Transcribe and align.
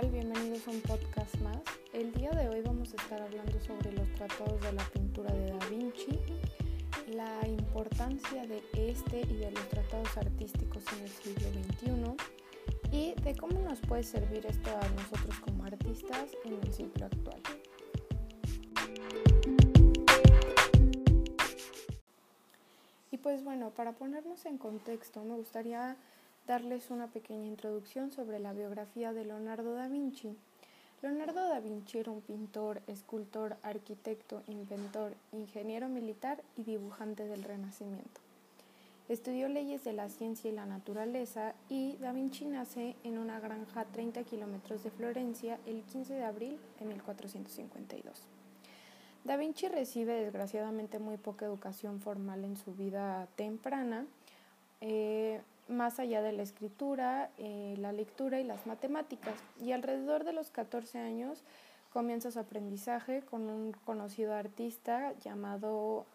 tal? 0.00 0.10
Bienvenidos 0.10 0.66
a 0.68 0.70
un 0.70 0.80
podcast 0.82 1.34
más. 1.40 1.60
El 1.92 2.12
día 2.12 2.30
de 2.30 2.48
hoy 2.48 2.60
vamos 2.62 2.92
a 2.92 2.96
estar 2.96 3.20
hablando 3.20 3.58
sobre 3.60 3.92
los 3.92 4.08
tratados 4.14 4.60
de 4.60 4.72
la 4.72 4.84
pintura 4.90 5.32
de 5.32 5.50
Da 5.50 5.66
Vinci, 5.68 6.20
la 7.08 7.48
importancia 7.48 8.46
de 8.46 8.62
este 8.74 9.20
y 9.20 9.36
de 9.38 9.50
los 9.50 9.68
tratados 9.68 10.16
artísticos 10.16 10.84
en 10.96 11.04
el 11.04 11.08
siglo 11.08 11.48
XXI 11.50 12.96
y 12.96 13.14
de 13.22 13.34
cómo 13.36 13.60
nos 13.60 13.80
puede 13.80 14.02
servir 14.04 14.46
esto 14.46 14.70
a 14.70 14.88
nosotros 14.88 15.40
como 15.40 15.64
artistas 15.64 16.30
en 16.44 16.54
el 16.54 16.72
siglo 16.72 17.06
actual. 17.06 17.40
Y 23.10 23.18
pues 23.18 23.42
bueno, 23.42 23.70
para 23.70 23.92
ponernos 23.92 24.44
en 24.46 24.58
contexto, 24.58 25.24
me 25.24 25.34
gustaría 25.34 25.96
darles 26.48 26.88
una 26.88 27.08
pequeña 27.08 27.46
introducción 27.46 28.10
sobre 28.10 28.40
la 28.40 28.54
biografía 28.54 29.12
de 29.12 29.26
Leonardo 29.26 29.74
da 29.74 29.86
Vinci. 29.86 30.34
Leonardo 31.02 31.46
da 31.46 31.60
Vinci 31.60 31.98
era 31.98 32.10
un 32.10 32.22
pintor, 32.22 32.80
escultor, 32.86 33.58
arquitecto, 33.62 34.42
inventor, 34.48 35.12
ingeniero 35.32 35.90
militar 35.90 36.42
y 36.56 36.64
dibujante 36.64 37.26
del 37.26 37.44
Renacimiento. 37.44 38.22
Estudió 39.10 39.48
leyes 39.48 39.84
de 39.84 39.92
la 39.92 40.08
ciencia 40.08 40.50
y 40.50 40.54
la 40.54 40.64
naturaleza 40.64 41.54
y 41.68 41.96
Da 41.96 42.12
Vinci 42.12 42.46
nace 42.46 42.96
en 43.04 43.18
una 43.18 43.40
granja 43.40 43.82
a 43.82 43.84
30 43.84 44.24
kilómetros 44.24 44.82
de 44.82 44.90
Florencia 44.90 45.58
el 45.66 45.82
15 45.82 46.14
de 46.14 46.24
abril 46.24 46.58
de 46.80 46.86
1452. 46.86 48.22
Da 49.24 49.36
Vinci 49.36 49.68
recibe 49.68 50.14
desgraciadamente 50.14 50.98
muy 50.98 51.18
poca 51.18 51.44
educación 51.44 52.00
formal 52.00 52.44
en 52.44 52.56
su 52.56 52.74
vida 52.74 53.28
temprana. 53.36 54.06
Eh, 54.80 55.42
más 55.68 55.98
allá 55.98 56.22
de 56.22 56.32
la 56.32 56.42
escritura, 56.42 57.30
eh, 57.38 57.74
la 57.78 57.92
lectura 57.92 58.40
y 58.40 58.44
las 58.44 58.66
matemáticas. 58.66 59.34
Y 59.60 59.72
alrededor 59.72 60.24
de 60.24 60.32
los 60.32 60.50
14 60.50 60.98
años 60.98 61.42
comienza 61.92 62.30
su 62.30 62.38
aprendizaje 62.38 63.22
con 63.22 63.48
un 63.48 63.72
conocido 63.84 64.34
artista 64.34 65.12
llamado 65.24 66.06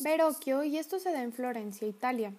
Verocchio 0.00 0.64
y 0.64 0.78
esto 0.78 0.98
se 0.98 1.12
da 1.12 1.22
en 1.22 1.32
Florencia, 1.32 1.86
Italia. 1.86 2.32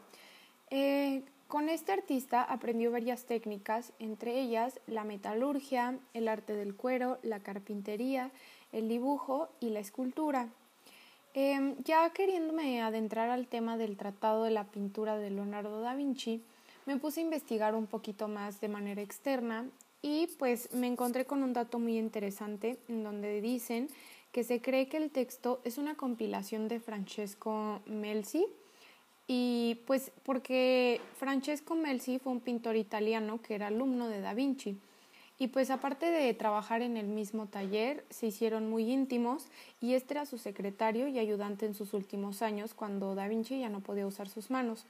Eh, 0.70 1.24
con 1.48 1.70
este 1.70 1.94
artista 1.94 2.44
aprendió 2.44 2.92
varias 2.92 3.24
técnicas, 3.24 3.94
entre 4.00 4.40
ellas 4.40 4.80
la 4.86 5.06
metalurgia, 5.06 5.98
el 6.14 6.28
arte 6.28 6.54
del 6.54 6.76
cuero, 6.76 7.20
la 7.24 7.40
carpintería, 7.40 8.32
el 8.74 8.90
dibujo 8.90 9.50
y 9.62 9.70
la 9.70 9.80
escultura. 9.80 10.50
Em, 11.40 11.76
ya 11.84 12.10
queriéndome 12.10 12.82
adentrar 12.82 13.30
al 13.30 13.46
tema 13.46 13.78
del 13.78 13.96
tratado 13.96 14.44
de 14.44 14.50
la 14.50 14.64
pintura 14.64 15.20
de 15.20 15.30
Leonardo 15.30 15.82
da 15.82 15.94
Vinci, 15.94 16.42
me 16.88 16.98
puse 16.98 17.20
a 17.20 17.24
investigar 17.26 17.76
un 17.76 17.86
poquito 17.86 18.28
más 18.28 18.60
de 18.60 18.68
manera 18.68 19.04
externa 19.04 19.70
y 20.02 20.26
pues 20.40 20.74
me 20.74 20.88
encontré 20.88 21.26
con 21.26 21.44
un 21.44 21.54
dato 21.54 21.78
muy 21.78 22.00
interesante 22.00 22.80
en 22.88 23.04
donde 23.04 23.40
dicen 23.40 23.88
que 24.32 24.44
se 24.44 24.62
cree 24.62 24.90
que 24.90 24.98
el 24.98 25.12
texto 25.12 25.62
es 25.64 25.78
una 25.78 25.94
compilación 25.94 26.68
de 26.68 26.80
Francesco 26.80 27.82
Melzi 27.86 28.48
y 29.28 29.82
pues 29.86 30.12
porque 30.24 31.00
Francesco 31.20 31.76
Melzi 31.76 32.18
fue 32.18 32.32
un 32.32 32.40
pintor 32.40 32.76
italiano 32.76 33.44
que 33.44 33.54
era 33.54 33.68
alumno 33.68 34.08
de 34.08 34.22
Da 34.22 34.34
Vinci. 34.34 34.80
Y 35.40 35.48
pues 35.48 35.70
aparte 35.70 36.08
de 36.08 36.34
trabajar 36.34 36.82
en 36.82 36.98
el 36.98 37.08
mismo 37.08 37.46
taller, 37.46 38.04
se 38.10 38.28
hicieron 38.28 38.70
muy 38.70 38.92
íntimos 38.92 39.46
y 39.82 39.94
este 39.94 40.16
era 40.16 40.26
su 40.26 40.40
secretario 40.40 41.08
y 41.08 41.20
ayudante 41.20 41.68
en 41.68 41.76
sus 41.76 41.94
últimos 41.94 42.42
años 42.42 42.74
cuando 42.74 43.14
Da 43.14 43.28
Vinci 43.28 43.60
ya 43.60 43.70
no 43.70 43.82
podía 43.82 44.08
usar 44.08 44.30
sus 44.30 44.50
manos. 44.50 44.86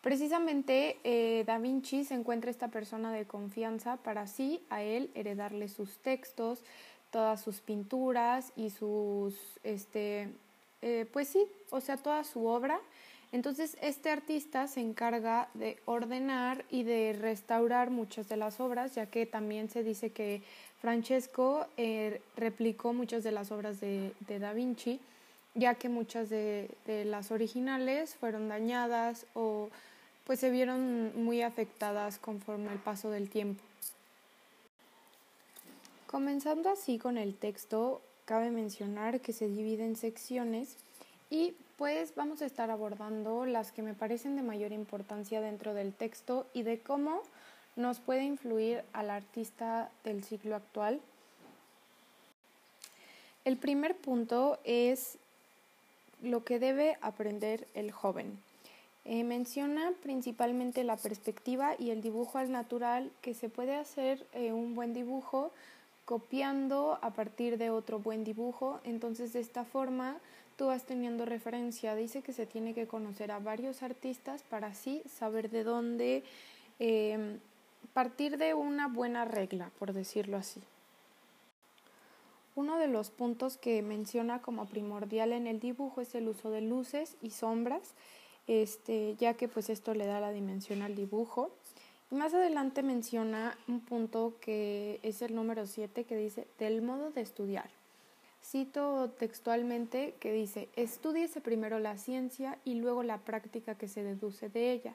Precisamente 0.00 0.98
eh, 1.02 1.42
Da 1.44 1.58
Vinci 1.58 2.04
se 2.04 2.14
encuentra 2.14 2.50
esta 2.50 2.68
persona 2.68 3.10
de 3.12 3.24
confianza 3.24 3.96
para 3.96 4.22
así 4.22 4.60
a 4.70 4.82
él 4.82 5.10
heredarle 5.14 5.68
sus 5.68 5.96
textos, 5.98 6.60
todas 7.10 7.40
sus 7.40 7.60
pinturas 7.60 8.52
y 8.54 8.70
sus, 8.70 9.34
este, 9.64 10.28
eh, 10.82 11.06
pues 11.12 11.28
sí, 11.28 11.44
o 11.70 11.80
sea, 11.80 11.96
toda 11.96 12.22
su 12.22 12.46
obra 12.46 12.80
entonces, 13.34 13.76
este 13.82 14.10
artista 14.10 14.68
se 14.68 14.80
encarga 14.80 15.48
de 15.54 15.76
ordenar 15.86 16.64
y 16.70 16.84
de 16.84 17.16
restaurar 17.20 17.90
muchas 17.90 18.28
de 18.28 18.36
las 18.36 18.60
obras, 18.60 18.94
ya 18.94 19.06
que 19.06 19.26
también 19.26 19.68
se 19.68 19.82
dice 19.82 20.10
que 20.10 20.40
Francesco 20.80 21.66
eh, 21.76 22.20
replicó 22.36 22.92
muchas 22.92 23.24
de 23.24 23.32
las 23.32 23.50
obras 23.50 23.80
de, 23.80 24.12
Da 24.28 24.52
Vinci, 24.52 25.00
ya 25.56 25.74
que 25.74 25.88
muchas 25.88 26.30
de, 26.30 26.70
de, 26.86 27.04
las 27.04 27.32
originales 27.32 28.14
fueron 28.14 28.48
dañadas 28.48 29.26
o 29.34 29.68
pues 30.24 30.38
se 30.38 30.50
vieron 30.52 31.24
muy 31.24 31.42
afectadas 31.42 32.20
conforme 32.20 32.72
el 32.72 32.78
paso 32.78 33.10
del 33.10 33.28
tiempo. 33.30 33.64
Comenzando 36.06 36.70
así 36.70 37.00
con 37.00 37.18
el 37.18 37.34
texto, 37.34 38.00
cabe 38.26 38.52
mencionar 38.52 39.20
que 39.20 39.32
se 39.32 39.48
divide 39.48 39.84
en 39.84 39.96
secciones 39.96 40.76
y 41.30 41.54
pues 41.76 42.14
vamos 42.14 42.42
a 42.42 42.46
estar 42.46 42.70
abordando 42.70 43.46
las 43.46 43.72
que 43.72 43.82
me 43.82 43.94
parecen 43.94 44.36
de 44.36 44.42
mayor 44.42 44.72
importancia 44.72 45.40
dentro 45.40 45.74
del 45.74 45.92
texto 45.92 46.46
y 46.54 46.62
de 46.62 46.78
cómo 46.78 47.22
nos 47.76 47.98
puede 47.98 48.24
influir 48.24 48.82
al 48.92 49.10
artista 49.10 49.90
del 50.04 50.22
siglo 50.22 50.54
actual. 50.54 51.00
El 53.44 53.56
primer 53.56 53.96
punto 53.96 54.58
es 54.64 55.18
lo 56.22 56.44
que 56.44 56.58
debe 56.58 56.96
aprender 57.02 57.66
el 57.74 57.90
joven. 57.90 58.38
Eh, 59.04 59.22
menciona 59.22 59.92
principalmente 60.02 60.82
la 60.82 60.96
perspectiva 60.96 61.74
y 61.78 61.90
el 61.90 62.00
dibujo 62.00 62.38
al 62.38 62.50
natural, 62.50 63.10
que 63.20 63.34
se 63.34 63.50
puede 63.50 63.74
hacer 63.74 64.24
eh, 64.32 64.52
un 64.52 64.74
buen 64.74 64.94
dibujo 64.94 65.50
copiando 66.06 66.98
a 67.02 67.10
partir 67.10 67.58
de 67.58 67.68
otro 67.68 67.98
buen 67.98 68.24
dibujo. 68.24 68.80
Entonces, 68.84 69.34
de 69.34 69.40
esta 69.40 69.64
forma 69.64 70.16
tú 70.56 70.66
vas 70.66 70.84
teniendo 70.84 71.24
referencia. 71.24 71.94
Dice 71.94 72.22
que 72.22 72.32
se 72.32 72.46
tiene 72.46 72.74
que 72.74 72.86
conocer 72.86 73.30
a 73.30 73.38
varios 73.38 73.82
artistas 73.82 74.42
para 74.42 74.68
así 74.68 75.02
saber 75.08 75.50
de 75.50 75.64
dónde 75.64 76.24
em, 76.78 77.38
partir 77.92 78.38
de 78.38 78.54
una 78.54 78.88
buena 78.88 79.24
regla, 79.24 79.70
por 79.78 79.92
decirlo 79.92 80.36
así. 80.36 80.60
Uno 82.56 82.78
de 82.78 82.86
los 82.86 83.10
puntos 83.10 83.56
que 83.56 83.82
menciona 83.82 84.40
como 84.40 84.66
primordial 84.66 85.32
en 85.32 85.46
el 85.46 85.58
dibujo 85.58 86.00
es 86.00 86.14
el 86.14 86.28
uso 86.28 86.50
de 86.50 86.60
luces 86.60 87.16
y 87.20 87.30
sombras, 87.30 87.94
este, 88.46 89.16
ya 89.16 89.34
que 89.34 89.48
pues 89.48 89.70
esto 89.70 89.94
le 89.94 90.06
da 90.06 90.20
la 90.20 90.30
dimensión 90.30 90.82
al 90.82 90.94
dibujo. 90.94 91.50
Y 92.12 92.14
más 92.14 92.32
adelante 92.32 92.82
menciona 92.82 93.58
un 93.66 93.80
punto 93.80 94.34
que 94.40 95.00
es 95.02 95.20
el 95.22 95.34
número 95.34 95.66
7 95.66 96.04
que 96.04 96.16
dice 96.16 96.46
del 96.58 96.80
modo 96.80 97.10
de 97.10 97.22
estudiar. 97.22 97.68
Cito 98.44 99.10
textualmente 99.18 100.16
que 100.20 100.30
dice, 100.30 100.68
estudiese 100.76 101.40
primero 101.40 101.78
la 101.78 101.96
ciencia 101.96 102.58
y 102.62 102.74
luego 102.74 103.02
la 103.02 103.18
práctica 103.18 103.74
que 103.74 103.88
se 103.88 104.04
deduce 104.04 104.50
de 104.50 104.70
ella. 104.70 104.94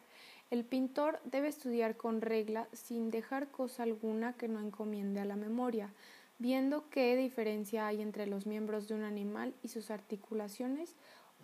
El 0.52 0.64
pintor 0.64 1.20
debe 1.26 1.48
estudiar 1.48 1.98
con 1.98 2.22
regla 2.22 2.68
sin 2.74 3.10
dejar 3.10 3.48
cosa 3.50 3.84
alguna 3.84 4.34
que 4.34 4.48
no 4.48 4.60
encomiende 4.60 5.20
a 5.20 5.26
la 5.26 5.36
memoria, 5.36 5.92
viendo 6.38 6.90
qué 6.92 7.16
diferencia 7.16 7.88
hay 7.88 8.04
entre 8.04 8.28
los 8.28 8.46
miembros 8.46 8.88
de 8.88 8.94
un 8.94 9.04
animal 9.04 9.56
y 9.64 9.70
sus 9.70 9.90
articulaciones 9.90 10.94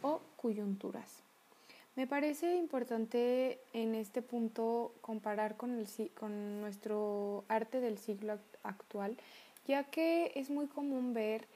o 0.03 0.21
coyunturas. 0.37 1.23
Me 1.95 2.05
parece 2.05 2.55
importante 2.55 3.59
en 3.73 3.95
este 3.95 4.21
punto 4.21 4.93
comparar 5.01 5.57
con, 5.57 5.79
el, 5.79 5.87
con 6.11 6.61
nuestro 6.61 7.45
arte 7.47 7.79
del 7.79 7.97
siglo 7.97 8.37
actual, 8.61 9.17
ya 9.65 9.85
que 9.85 10.31
es 10.35 10.51
muy 10.51 10.67
común 10.67 11.13
ver 11.13 11.47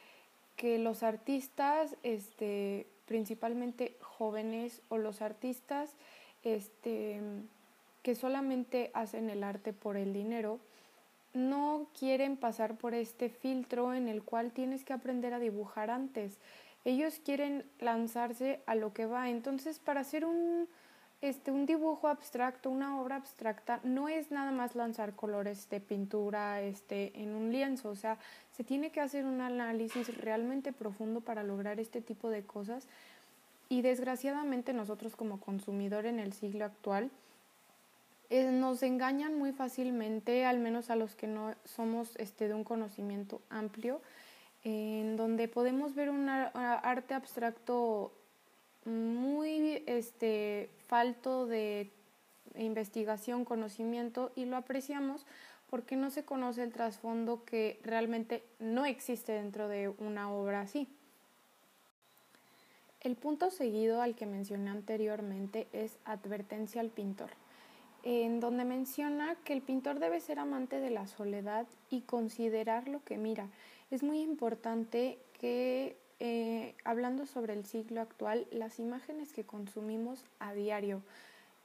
que 0.59 0.77
los 0.77 1.03
artistas, 1.03 1.95
este, 2.03 2.85
principalmente 3.05 3.95
jóvenes 4.01 4.81
o 4.89 4.97
los 4.97 5.21
artistas 5.21 5.95
este, 6.43 7.21
que 8.03 8.13
solamente 8.13 8.91
hacen 8.93 9.29
el 9.29 9.45
arte 9.45 9.71
por 9.71 9.95
el 9.95 10.11
dinero, 10.11 10.59
no 11.33 11.87
quieren 11.97 12.35
pasar 12.35 12.75
por 12.75 12.93
este 12.93 13.29
filtro 13.29 13.93
en 13.93 14.09
el 14.09 14.21
cual 14.21 14.51
tienes 14.51 14.83
que 14.83 14.91
aprender 14.91 15.33
a 15.33 15.39
dibujar 15.39 15.89
antes. 15.89 16.37
Ellos 16.83 17.21
quieren 17.23 17.63
lanzarse 17.79 18.59
a 18.65 18.75
lo 18.75 18.91
que 18.91 19.05
va. 19.05 19.29
Entonces, 19.29 19.79
para 19.79 20.01
hacer 20.01 20.25
un, 20.25 20.67
este, 21.21 21.51
un 21.51 21.65
dibujo 21.65 22.09
abstracto, 22.09 22.69
una 22.69 22.99
obra 22.99 23.15
abstracta, 23.15 23.79
no 23.85 24.09
es 24.09 24.29
nada 24.29 24.51
más 24.51 24.75
lanzar 24.75 25.15
colores 25.15 25.69
de 25.69 25.79
pintura 25.79 26.61
este, 26.61 27.17
en 27.17 27.33
un 27.33 27.49
lienzo, 27.49 27.91
o 27.91 27.95
sea, 27.95 28.17
se 28.59 28.65
tiene 28.65 28.89
que 28.89 28.99
hacer 28.99 29.23
un 29.23 29.39
análisis 29.39 30.17
realmente 30.17 30.73
profundo 30.73 31.21
para 31.21 31.43
lograr 31.43 31.79
este 31.79 32.01
tipo 32.01 32.29
de 32.29 32.43
cosas. 32.43 32.89
Y 33.69 33.83
desgraciadamente 33.83 34.73
nosotros 34.73 35.15
como 35.15 35.39
consumidor 35.39 36.05
en 36.05 36.19
el 36.19 36.33
siglo 36.33 36.65
actual 36.65 37.09
eh, 38.29 38.51
nos 38.51 38.83
engañan 38.83 39.37
muy 39.37 39.53
fácilmente, 39.53 40.43
al 40.43 40.59
menos 40.59 40.89
a 40.89 40.97
los 40.97 41.15
que 41.15 41.25
no 41.25 41.55
somos 41.63 42.17
este, 42.17 42.49
de 42.49 42.53
un 42.53 42.65
conocimiento 42.65 43.41
amplio, 43.49 44.01
en 44.65 45.15
donde 45.15 45.47
podemos 45.47 45.95
ver 45.95 46.09
un 46.09 46.27
arte 46.27 47.13
abstracto 47.13 48.11
muy 48.83 49.85
este, 49.87 50.69
falto 50.85 51.47
de 51.47 51.91
investigación, 52.57 53.45
conocimiento 53.45 54.33
y 54.35 54.43
lo 54.43 54.57
apreciamos 54.57 55.25
porque 55.69 55.95
no 55.95 56.09
se 56.09 56.23
conoce 56.23 56.63
el 56.63 56.71
trasfondo 56.71 57.43
que 57.45 57.79
realmente 57.83 58.43
no 58.59 58.85
existe 58.85 59.33
dentro 59.33 59.67
de 59.67 59.89
una 59.89 60.31
obra 60.31 60.61
así. 60.61 60.87
El 63.01 63.15
punto 63.15 63.49
seguido 63.49 64.01
al 64.01 64.15
que 64.15 64.25
mencioné 64.25 64.71
anteriormente 64.71 65.67
es 65.71 65.97
advertencia 66.03 66.81
al 66.81 66.89
pintor, 66.89 67.29
en 68.03 68.39
donde 68.39 68.65
menciona 68.65 69.35
que 69.45 69.53
el 69.53 69.61
pintor 69.61 69.99
debe 69.99 70.19
ser 70.19 70.39
amante 70.39 70.79
de 70.79 70.89
la 70.89 71.07
soledad 71.07 71.65
y 71.89 72.01
considerar 72.01 72.89
lo 72.89 73.01
que 73.03 73.17
mira. 73.17 73.47
Es 73.89 74.03
muy 74.03 74.19
importante 74.21 75.17
que, 75.39 75.95
eh, 76.19 76.75
hablando 76.83 77.25
sobre 77.25 77.53
el 77.53 77.63
siglo 77.63 78.01
actual, 78.01 78.47
las 78.51 78.79
imágenes 78.79 79.31
que 79.31 79.45
consumimos 79.45 80.25
a 80.39 80.53
diario, 80.53 81.01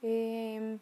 em, 0.03 0.79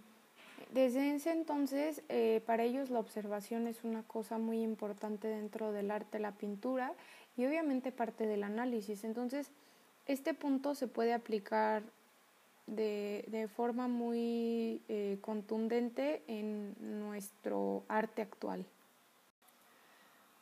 desde 0.73 1.15
ese 1.15 1.33
entonces, 1.33 2.03
eh, 2.09 2.43
para 2.47 2.65
ellos 2.65 2.89
la 2.89 2.99
observación 2.99 3.67
es 3.67 3.85
una 3.85 4.03
cosa 4.05 4.39
muy 4.39 4.63
importante 4.63 5.29
dentro 5.29 5.71
del 5.71 5.91
arte, 5.91 6.19
la 6.19 6.33
pintura 6.33 6.95
y 7.37 7.45
obviamente 7.45 7.93
parte 7.93 8.27
del 8.27 8.43
análisis. 8.43 9.05
Entonces, 9.05 9.51
este 10.07 10.33
punto 10.33 10.75
se 10.75 10.89
puede 10.89 11.13
aplicar 11.13 11.83
de, 12.67 13.25
de 13.29 13.49
forma 13.49 13.87
muy 13.87 14.81
eh, 14.89 15.19
contundente 15.21 16.23
en 16.27 16.75
nuestro 17.01 17.85
arte 17.89 18.23
actual. 18.23 18.65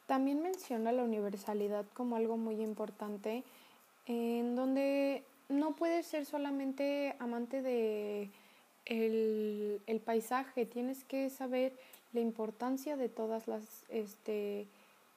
También 0.06 0.42
menciona 0.42 0.92
la 0.92 1.02
universalidad 1.02 1.86
como 1.92 2.14
algo 2.14 2.36
muy 2.36 2.62
importante, 2.62 3.42
en 4.06 4.54
donde 4.54 5.24
no 5.48 5.74
puedes 5.74 6.06
ser 6.06 6.24
solamente 6.24 7.16
amante 7.18 7.62
de 7.62 8.30
el, 8.86 9.80
el, 9.86 10.00
paisaje, 10.00 10.66
tienes 10.66 11.04
que 11.04 11.30
saber 11.30 11.72
la 12.12 12.20
importancia 12.20 12.96
de 12.96 13.08
todas 13.08 13.46
las 13.46 13.62
este, 13.88 14.66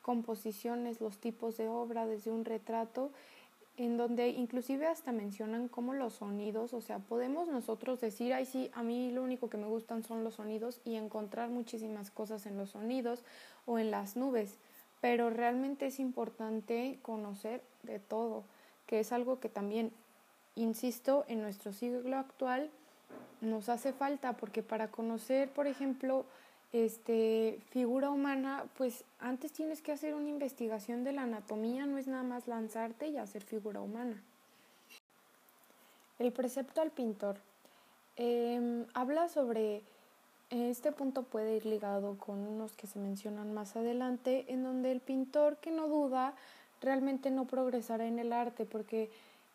composiciones, 0.01 1.01
los 1.01 1.18
tipos 1.18 1.57
de 1.57 1.68
obra, 1.68 2.06
desde 2.06 2.31
un 2.31 2.45
retrato, 2.45 3.12
en 3.77 3.98
donde 3.98 4.30
inclusive 4.30 4.86
hasta 4.86 5.12
mencionan 5.12 5.68
como 5.68 5.94
los 5.94 6.13
sonidos, 6.13 6.74
o 6.74 6.81
sea, 6.81 7.00
podemos 7.00 7.48
nosotros 7.48 8.00
decir, 8.00 8.33
ay 8.33 8.45
sí, 8.45 8.69
a 8.74 8.83
mí 8.83 9.12
lo 9.12 9.24
único 9.24 9.50
que 9.50 9.57
me 9.57 9.65
gustan 9.65 10.04
son 10.04 10.24
los 10.24 10.36
sonidos 10.36 10.80
y 10.86 10.95
encontrar 10.95 11.50
muchísimas 11.50 12.12
cosas 12.12 12.45
en 12.45 12.57
los 12.57 12.71
sonidos 12.71 13.24
o 13.65 13.80
en 13.80 13.89
las 13.89 14.15
nubes, 14.15 14.57
pero 15.01 15.31
realmente 15.31 15.88
es 15.88 16.00
importante 16.00 17.00
conocer 17.01 17.63
de 17.81 17.98
todo, 17.98 18.44
que 18.86 19.00
es 19.00 19.12
algo 19.12 19.39
que 19.39 19.50
también, 19.50 19.92
insisto, 20.56 21.25
en 21.27 21.42
nuestro 21.42 21.74
siglo 21.74 22.18
actual, 22.18 22.69
nos 23.42 23.69
hace 23.69 23.94
falta, 23.94 24.33
porque 24.33 24.63
para 24.63 24.88
conocer, 24.89 25.50
por 25.50 25.68
ejemplo, 25.68 26.25
este, 26.74 27.60
figura 27.69 28.10
humana, 28.10 28.65
pues 28.77 29.04
antes 29.19 29.51
tienes 29.51 29.81
que 29.81 29.92
hacer 29.92 30.15
una 30.15 30.30
investigación 30.30 31.04
de 31.04 31.13
la 31.13 31.24
anatomía, 31.24 31.86
no 31.86 31.98
es 31.98 32.07
nada 32.07 32.24
más 32.24 32.48
lanzarte 32.48 33.07
y 33.07 33.18
hacer 33.18 33.44
figura 33.44 33.80
humana. 33.80 34.21
El 36.19 36.31
precepto 36.31 36.81
al 36.81 36.92
pintor 36.92 37.38
em, 38.15 38.86
habla 38.94 39.30
sobre, 39.30 39.81
este 40.50 40.92
punto 40.92 41.24
puede 41.24 41.57
ir 41.57 41.65
ligado 41.65 42.18
con 42.18 42.39
unos 42.39 42.74
que 42.74 42.88
se 42.88 43.00
mencionan 43.00 43.54
más 43.54 43.75
adelante, 43.75 44.45
en 44.48 44.63
donde 44.63 44.92
el 44.92 45.00
pintor 45.00 45.57
que 45.57 45.71
no 45.71 45.88
duda 45.88 46.33
realmente 46.81 47.31
no 47.31 47.45
progresará 47.45 48.06
en 48.07 48.19
el 48.19 48.33
arte, 48.33 48.65
porque 48.65 49.10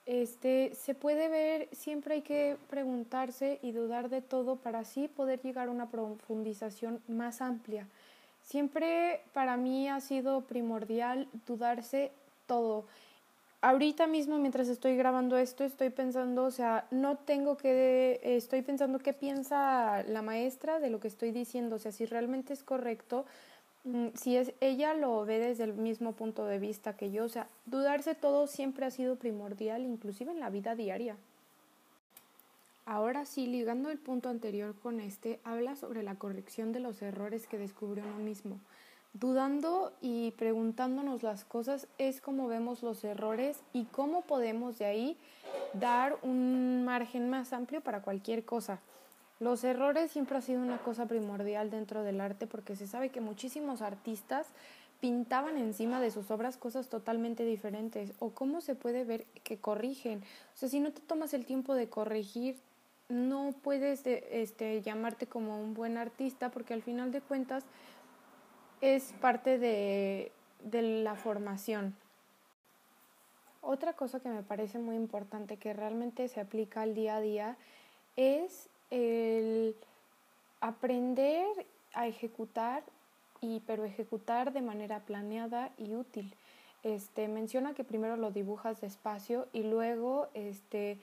este, 0.09 0.75
se 0.75 0.95
puede 0.95 1.29
ver, 1.29 1.69
siempre 1.73 2.15
hay 2.15 2.23
que 2.23 2.57
preguntarse 2.71 3.59
y 3.61 3.73
dudar 3.73 4.09
de 4.09 4.23
todo 4.23 4.57
para 4.57 4.79
así 4.79 5.07
poder 5.07 5.43
llegar 5.43 5.69
a 5.69 5.71
una 5.71 5.91
profundización 5.91 7.03
más 7.09 7.43
amplia. 7.43 7.87
Siempre 8.41 9.21
para 9.35 9.59
mí 9.59 9.87
ha 9.87 10.01
sido 10.01 10.41
primordial 10.41 11.29
dudarse 11.47 12.11
todo. 12.47 12.87
Ahorita 13.61 14.07
mismo, 14.07 14.39
mientras 14.39 14.69
estoy 14.69 14.97
grabando 14.97 15.37
esto, 15.37 15.63
estoy 15.63 15.91
pensando, 15.91 16.45
o 16.45 16.51
sea, 16.51 16.87
no 16.91 17.19
tengo 17.19 17.59
que, 17.59 18.19
estoy 18.23 18.63
pensando 18.63 19.01
qué 19.01 19.13
piensa 19.13 20.05
la 20.05 20.23
maestra 20.23 20.81
de 20.81 20.89
lo 20.89 21.01
que 21.01 21.09
estoy 21.09 21.33
diciendo, 21.33 21.77
o 21.77 21.79
sea, 21.79 21.93
si 21.93 22.07
realmente 22.07 22.55
es 22.55 22.63
correcto, 22.63 23.27
si 24.15 24.37
es 24.37 24.53
ella 24.61 24.95
lo 24.95 25.25
ve 25.25 25.39
desde 25.39 25.65
el 25.65 25.75
mismo 25.75 26.13
punto 26.13 26.45
de 26.45 26.59
vista 26.59 26.97
que 26.97 27.11
yo, 27.11 27.25
o 27.25 27.29
sea, 27.29 27.49
dudarse 27.67 28.15
todo 28.15 28.47
siempre 28.47 28.87
ha 28.87 28.91
sido 28.91 29.17
primordial, 29.17 29.83
inclusive 29.83 30.33
en 30.33 30.41
la 30.41 30.51
vida 30.51 30.75
diaria. 30.75 31.17
Ahora 32.87 33.27
sí, 33.27 33.47
ligando 33.47 33.91
el 33.91 33.99
punto 33.99 34.31
anterior 34.31 34.75
con 34.83 35.01
este, 35.01 35.41
habla 35.45 35.77
sobre 35.77 36.03
la 36.03 36.15
corrección 36.15 36.73
de 36.73 36.81
los 36.81 37.03
errores 37.03 37.47
que 37.47 37.59
descubrió 37.59 38.03
uno 38.03 38.25
mismo. 38.25 38.59
Dudando 39.13 39.93
y 40.01 40.31
preguntándonos 40.33 41.23
las 41.23 41.45
cosas 41.45 41.87
es 41.99 42.21
como 42.21 42.49
vemos 42.49 42.83
los 42.83 43.05
errores 43.05 43.59
y 43.73 43.85
cómo 43.85 44.23
podemos 44.23 44.79
de 44.79 44.87
ahí 44.87 45.17
dar 45.75 46.17
un 46.23 46.85
margen 46.85 47.29
más 47.29 47.53
amplio 47.53 47.81
para 47.81 48.01
cualquier 48.01 48.45
cosa. 48.45 48.81
Los 49.41 49.63
errores 49.63 50.11
siempre 50.11 50.39
ha 50.39 50.41
sido 50.41 50.61
una 50.61 50.79
cosa 50.79 51.07
primordial 51.07 51.71
dentro 51.71 52.03
del 52.03 52.21
arte 52.21 52.47
porque 52.47 52.75
se 52.75 52.89
sabe 52.89 53.11
que 53.11 53.21
muchísimos 53.21 53.83
artistas 53.83 54.47
pintaban 55.01 55.57
encima 55.57 56.01
de 56.01 56.11
sus 56.11 56.31
obras 56.31 56.57
cosas 56.57 56.89
totalmente 56.89 57.45
diferentes 57.45 58.13
o 58.19 58.31
cómo 58.31 58.61
se 58.61 58.75
puede 58.75 59.05
ver 59.05 59.27
que 59.45 59.59
corrigen. 59.59 60.25
O 60.55 60.57
sea, 60.57 60.69
si 60.69 60.81
no 60.81 60.93
te 60.93 61.01
tomas 61.01 61.35
el 61.35 61.45
tiempo 61.47 61.75
de 61.75 61.89
corregir, 61.89 62.57
no 63.09 63.55
puedes 63.63 64.03
este, 64.07 64.83
llamarte 64.83 65.27
como 65.27 65.61
un 65.61 65.73
buen 65.73 65.97
artista 65.97 66.51
porque 66.51 66.75
al 66.75 66.83
final 66.83 67.13
de 67.13 67.21
cuentas 67.21 67.65
es 68.81 69.15
parte 69.21 69.59
de, 69.59 70.33
de 70.65 70.83
la 70.83 71.15
formación. 71.15 71.95
Otra 73.61 73.93
cosa 73.93 74.21
que 74.21 74.29
me 74.29 74.43
parece 74.43 74.79
muy 74.79 74.97
importante 74.97 75.59
que 75.59 75.73
realmente 75.73 76.29
se 76.29 76.41
aplica 76.41 76.83
al 76.83 76.95
día 76.95 77.17
a 77.17 77.21
día 77.21 77.57
es 78.17 78.69
el 78.91 79.77
aprender 80.61 81.47
a 81.95 82.07
ejecutar 82.07 82.83
y 83.41 83.61
pero 83.61 83.85
ejecutar 83.85 84.53
de 84.53 84.63
manera 84.63 85.01
planeada 85.01 85.71
y 85.79 85.95
útil. 85.95 86.35
Este 86.83 87.29
menciona 87.29 87.75
que 87.75 87.85
primero 87.85 88.17
lo 88.17 88.31
dibujas 88.31 88.81
despacio 88.81 89.47
y 89.53 89.63
luego 89.63 90.29
este 90.35 90.99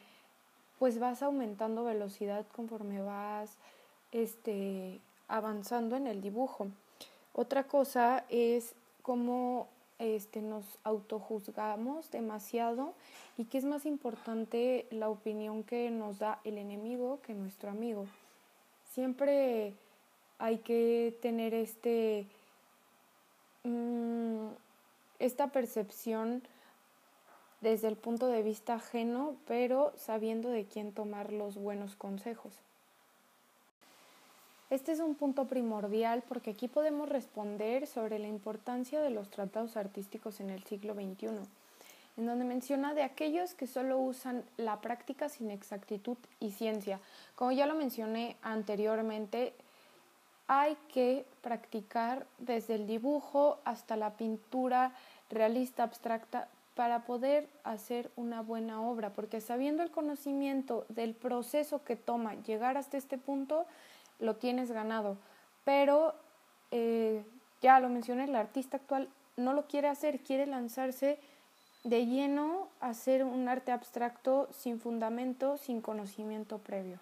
pues 0.80 1.00
vas 1.00 1.24
aumentando 1.24 1.84
velocidad 1.84 2.46
conforme 2.54 3.02
vas 3.02 3.58
este 4.12 5.00
avanzando 5.28 5.96
en 5.96 6.08
el 6.08 6.22
dibujo. 6.22 6.68
Otra 7.34 7.64
cosa 7.64 8.26
es 8.30 8.74
cómo 9.02 9.68
este, 10.00 10.42
nos 10.42 10.66
autojuzgamos 10.84 12.12
demasiado 12.12 12.94
y 13.38 13.46
que 13.46 13.58
es 13.58 13.66
más 13.66 13.86
importante 13.86 14.88
la 14.92 15.10
opinión 15.10 15.64
que 15.64 15.90
nos 15.92 16.20
da 16.20 16.40
el 16.44 16.58
enemigo 16.58 17.20
que 17.22 17.34
nuestro 17.34 17.70
amigo. 17.70 18.06
Siempre 18.94 19.74
hay 20.38 20.58
que 20.60 21.18
tener 21.22 21.54
este, 21.54 22.28
mm, 23.64 24.48
esta 25.20 25.48
percepción 25.48 26.44
desde 27.62 27.88
el 27.88 27.96
punto 27.96 28.28
de 28.28 28.44
vista 28.44 28.76
ajeno, 28.76 29.36
pero 29.48 29.94
sabiendo 29.98 30.50
de 30.50 30.66
quién 30.66 30.92
tomar 30.92 31.32
los 31.32 31.56
buenos 31.56 31.96
consejos. 31.96 32.54
Este 34.72 34.92
es 34.92 35.00
un 35.00 35.14
punto 35.14 35.46
primordial 35.46 36.24
porque 36.28 36.52
aquí 36.52 36.68
podemos 36.68 37.08
responder 37.08 37.86
sobre 37.86 38.18
la 38.18 38.28
importancia 38.28 39.00
de 39.00 39.12
los 39.12 39.30
tratados 39.30 39.78
artísticos 39.78 40.40
en 40.40 40.50
el 40.50 40.64
siglo 40.64 40.96
XXI, 40.96 41.28
en 42.18 42.26
donde 42.26 42.46
menciona 42.46 42.96
de 42.96 43.04
aquellos 43.04 43.54
que 43.54 43.68
solo 43.68 44.00
usan 44.00 44.44
la 44.58 44.82
práctica 44.82 45.30
sin 45.30 45.52
exactitud 45.52 46.18
y 46.40 46.50
ciencia. 46.52 47.00
Como 47.36 47.52
ya 47.52 47.68
lo 47.68 47.76
mencioné 47.76 48.38
anteriormente, 48.42 49.54
hay 50.48 50.76
que 50.92 51.26
practicar 51.42 52.26
desde 52.40 52.74
el 52.74 52.88
dibujo 52.88 53.60
hasta 53.66 53.96
la 53.96 54.12
pintura 54.18 54.94
realista 55.30 55.84
abstracta 55.84 56.48
para 56.74 57.06
poder 57.06 57.48
hacer 57.64 58.10
una 58.16 58.42
buena 58.42 58.82
obra, 58.82 59.12
porque 59.12 59.42
sabiendo 59.42 59.84
el 59.84 59.92
conocimiento 59.92 60.86
del 60.90 61.14
proceso 61.14 61.84
que 61.84 61.96
toma 61.96 62.34
llegar 62.44 62.78
hasta 62.78 62.98
este 62.98 63.18
punto, 63.18 63.66
lo 64.20 64.36
tienes 64.36 64.72
ganado. 64.72 65.18
Pero 65.64 66.16
eh, 66.72 67.24
ya 67.62 67.80
lo 67.80 67.90
mencioné, 67.90 68.26
el 68.26 68.36
artista 68.36 68.78
actual 68.78 69.10
no 69.38 69.54
lo 69.54 69.68
quiere 69.68 69.88
hacer, 69.88 70.20
quiere 70.20 70.46
lanzarse 70.46 71.20
de 71.84 72.06
lleno 72.06 72.70
a 72.80 72.90
hacer 72.90 73.24
un 73.24 73.48
arte 73.48 73.72
abstracto 73.72 74.50
sin 74.52 74.80
fundamento, 74.80 75.58
sin 75.58 75.82
conocimiento 75.82 76.58
previo. 76.58 77.00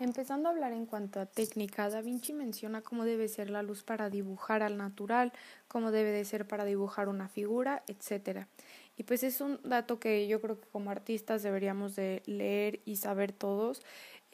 Empezando 0.00 0.48
a 0.48 0.52
hablar 0.52 0.72
en 0.72 0.86
cuanto 0.86 1.20
a 1.20 1.26
técnica, 1.26 1.88
Da 1.88 2.00
Vinci 2.00 2.32
menciona 2.32 2.80
cómo 2.80 3.04
debe 3.04 3.28
ser 3.28 3.48
la 3.48 3.62
luz 3.62 3.84
para 3.84 4.10
dibujar 4.10 4.62
al 4.62 4.76
natural, 4.76 5.32
cómo 5.68 5.92
debe 5.92 6.10
de 6.10 6.24
ser 6.24 6.48
para 6.48 6.64
dibujar 6.64 7.08
una 7.08 7.28
figura, 7.28 7.84
etc. 7.86 8.46
Y 8.96 9.04
pues 9.04 9.22
es 9.22 9.40
un 9.40 9.60
dato 9.62 10.00
que 10.00 10.26
yo 10.26 10.40
creo 10.40 10.60
que 10.60 10.66
como 10.68 10.90
artistas 10.90 11.44
deberíamos 11.44 11.94
de 11.94 12.22
leer 12.26 12.80
y 12.84 12.96
saber 12.96 13.32
todos, 13.32 13.82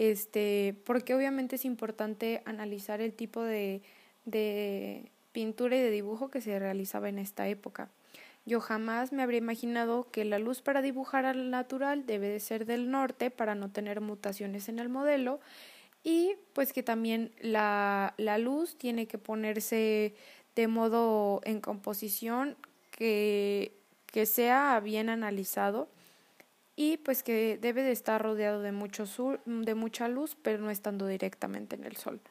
este, 0.01 0.75
porque 0.87 1.15
obviamente 1.15 1.57
es 1.57 1.67
importante 1.67 2.41
analizar 2.47 3.03
el 3.03 3.13
tipo 3.13 3.43
de, 3.43 3.83
de 4.25 5.13
pintura 5.33 5.77
y 5.77 5.81
de 5.81 5.91
dibujo 5.91 6.31
que 6.31 6.41
se 6.41 6.59
realizaba 6.59 7.11
en 7.11 7.19
esta 7.19 7.47
época. 7.49 7.91
Yo 8.47 8.61
jamás 8.63 9.13
me 9.13 9.23
habría 9.23 9.41
imaginado 9.41 10.11
que 10.11 10.25
la 10.25 10.39
luz 10.39 10.63
para 10.63 10.81
dibujar 10.81 11.27
al 11.27 11.51
natural 11.51 12.07
debe 12.07 12.29
de 12.31 12.41
ser 12.41 12.65
del 12.65 12.91
norte 12.91 13.31
para 13.31 13.55
no 13.55 13.71
tener 13.73 14.01
mutaciones 14.01 14.71
en 14.71 14.79
el 14.79 14.89
modelo 14.89 15.39
y 16.03 16.33
pues 16.55 16.73
que 16.73 16.83
también 16.83 17.31
la, 17.43 18.15
la 18.17 18.39
luz 18.39 18.79
tiene 18.79 19.07
que 19.07 19.19
ponerse 19.19 20.15
de 20.57 20.67
modo 20.67 21.43
en 21.45 21.61
composición 21.61 22.57
que, 22.91 23.77
que 24.07 24.25
sea 24.25 24.81
bien 24.81 25.11
analizado 25.11 25.91
y 26.81 26.97
pues 26.97 27.23
que 27.23 27.59
debe 27.61 27.83
de 27.83 27.93
estar 27.93 28.23
rodeado 28.23 28.63
de, 28.63 28.73
mucho 28.73 29.05
de 29.45 29.75
mucha 29.75 30.09
luz 30.09 30.35
pero 30.41 30.63
no 30.63 30.71
estando 30.71 31.07
directamente 31.07 31.77
en 31.77 31.85
el 31.85 31.97
sol. 31.99 32.23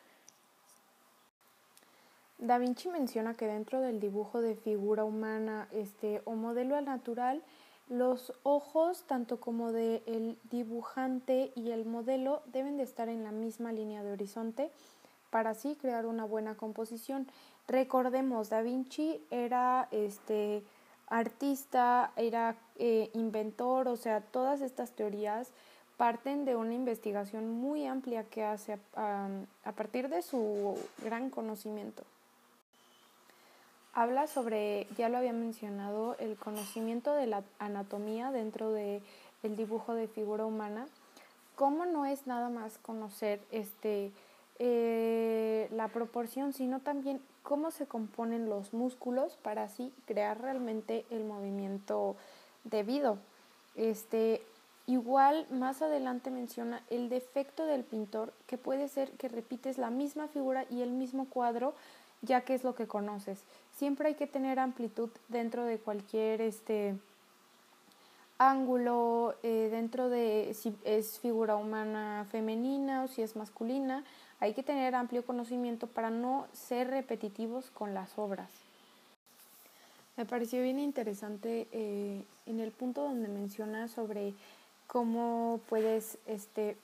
Da 2.39 2.57
Vinci 2.57 2.89
menciona 2.89 3.35
que 3.35 3.45
dentro 3.45 3.79
del 3.79 3.99
dibujo 3.99 4.41
de 4.41 4.55
figura 4.55 5.03
humana 5.03 5.67
este, 5.71 6.23
o 6.25 6.33
modelo 6.33 6.75
al 6.75 6.85
natural, 6.85 7.43
los 7.89 8.33
ojos, 8.41 9.03
tanto 9.05 9.39
como 9.39 9.71
del 9.71 10.01
el 10.07 10.39
dibujante 10.49 11.51
y 11.55 11.69
el 11.69 11.85
modelo, 11.85 12.41
deben 12.47 12.77
de 12.77 12.83
estar 12.83 13.07
en 13.07 13.23
la 13.23 13.31
misma 13.31 13.71
línea 13.71 14.01
de 14.01 14.13
horizonte 14.13 14.71
para 15.29 15.51
así 15.51 15.75
crear 15.75 16.07
una 16.07 16.25
buena 16.25 16.55
composición. 16.55 17.27
Recordemos, 17.67 18.49
Da 18.49 18.63
Vinci 18.63 19.21
era 19.29 19.87
este, 19.91 20.63
artista, 21.09 22.11
era 22.15 22.55
eh, 22.77 23.09
inventor, 23.13 23.87
o 23.87 23.97
sea, 23.97 24.21
todas 24.21 24.61
estas 24.61 24.91
teorías 24.91 25.49
parten 25.97 26.45
de 26.45 26.55
una 26.55 26.73
investigación 26.73 27.49
muy 27.49 27.85
amplia 27.85 28.23
que 28.23 28.43
hace 28.43 28.79
a 28.95 29.71
partir 29.75 30.07
de 30.07 30.21
su 30.21 30.77
gran 31.03 31.29
conocimiento 31.29 32.03
habla 33.93 34.27
sobre, 34.27 34.87
ya 34.97 35.09
lo 35.09 35.17
había 35.17 35.33
mencionado, 35.33 36.15
el 36.19 36.37
conocimiento 36.37 37.13
de 37.13 37.27
la 37.27 37.43
anatomía 37.59 38.31
dentro 38.31 38.71
del 38.71 39.01
el 39.43 39.55
dibujo 39.55 39.93
de 39.93 40.07
figura 40.07 40.45
humana. 40.45 40.87
Cómo 41.55 41.85
no 41.85 42.05
es 42.05 42.27
nada 42.27 42.49
más 42.49 42.77
conocer 42.77 43.41
este, 43.51 44.11
eh, 44.59 45.67
la 45.71 45.87
proporción, 45.87 46.53
sino 46.53 46.79
también 46.79 47.21
cómo 47.43 47.71
se 47.71 47.87
componen 47.87 48.49
los 48.49 48.73
músculos 48.73 49.37
para 49.41 49.63
así 49.63 49.93
crear 50.05 50.41
realmente 50.41 51.05
el 51.09 51.25
movimiento 51.25 52.15
debido. 52.63 53.17
Este, 53.75 54.41
igual 54.85 55.47
más 55.49 55.81
adelante 55.81 56.29
menciona 56.29 56.83
el 56.89 57.09
defecto 57.09 57.65
del 57.65 57.83
pintor, 57.83 58.33
que 58.47 58.57
puede 58.57 58.87
ser 58.87 59.11
que 59.11 59.29
repites 59.29 59.77
la 59.77 59.89
misma 59.89 60.27
figura 60.27 60.65
y 60.69 60.81
el 60.81 60.91
mismo 60.91 61.25
cuadro, 61.25 61.73
ya 62.21 62.41
que 62.41 62.53
es 62.53 62.63
lo 62.63 62.75
que 62.75 62.87
conoces 62.87 63.43
siempre 63.79 64.09
hay 64.09 64.15
que 64.15 64.27
tener 64.27 64.59
amplitud 64.59 65.09
dentro 65.29 65.63
de 65.63 65.79
cualquier 65.79 66.41
este 66.41 66.95
ángulo, 68.37 69.35
eh, 69.41 69.69
dentro 69.71 70.09
de 70.09 70.53
si 70.53 70.75
es 70.83 71.19
figura 71.19 71.55
humana 71.55 72.27
femenina 72.29 73.05
o 73.05 73.07
si 73.07 73.21
es 73.21 73.37
masculina, 73.37 74.03
hay 74.39 74.53
que 74.53 74.63
tener 74.63 74.95
amplio 74.95 75.25
conocimiento 75.25 75.87
para 75.87 76.09
no 76.09 76.47
ser 76.53 76.89
repetitivos 76.89 77.69
con 77.71 77.93
las 77.93 78.17
obras. 78.17 78.49
Me 80.17 80.25
pareció 80.25 80.61
bien 80.61 80.79
interesante 80.79 81.67
eh, 81.71 82.21
en 82.45 82.59
el 82.59 82.71
punto 82.71 83.03
donde 83.03 83.27
menciona 83.27 83.87
sobre 83.87 84.33
cómo 84.87 85.61
puedes 85.69 86.17
este, 86.25 86.75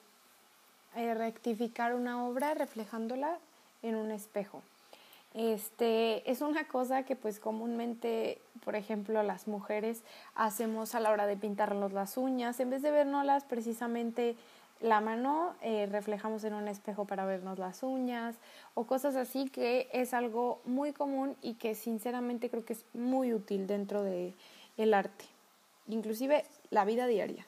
eh, 0.95 1.13
rectificar 1.13 1.95
una 1.95 2.25
obra 2.25 2.53
reflejándola 2.53 3.37
en 3.83 3.95
un 3.95 4.11
espejo. 4.11 4.61
Este, 5.33 6.29
es 6.31 6.39
una 6.39 6.65
cosa 6.65 7.03
que 7.03 7.17
pues 7.17 7.39
comúnmente, 7.39 8.37
por 8.63 8.77
ejemplo, 8.77 9.21
las 9.21 9.49
mujeres 9.49 10.01
hacemos 10.33 10.95
a 10.95 11.01
la 11.01 11.11
hora 11.11 11.27
de 11.27 11.35
pintarnos 11.35 11.91
las 11.91 12.15
uñas, 12.15 12.57
en 12.61 12.69
vez 12.69 12.81
de 12.81 12.91
vernoslas 12.91 13.43
precisamente 13.43 14.37
la 14.81 15.01
mano, 15.01 15.55
eh, 15.61 15.87
reflejamos 15.89 16.43
en 16.43 16.53
un 16.53 16.67
espejo 16.67 17.05
para 17.05 17.25
vernos 17.25 17.57
las 17.59 17.81
uñas 17.81 18.35
o 18.73 18.85
cosas 18.85 19.15
así 19.15 19.49
que 19.49 19.89
es 19.93 20.13
algo 20.13 20.61
muy 20.65 20.91
común 20.91 21.35
y 21.41 21.55
que 21.55 21.75
sinceramente 21.75 22.49
creo 22.49 22.65
que 22.65 22.73
es 22.73 22.85
muy 22.93 23.33
útil 23.33 23.67
dentro 23.67 24.03
de 24.03 24.33
el 24.77 24.93
arte, 24.93 25.25
inclusive 25.87 26.45
la 26.69 26.85
vida 26.85 27.07
diaria. 27.07 27.47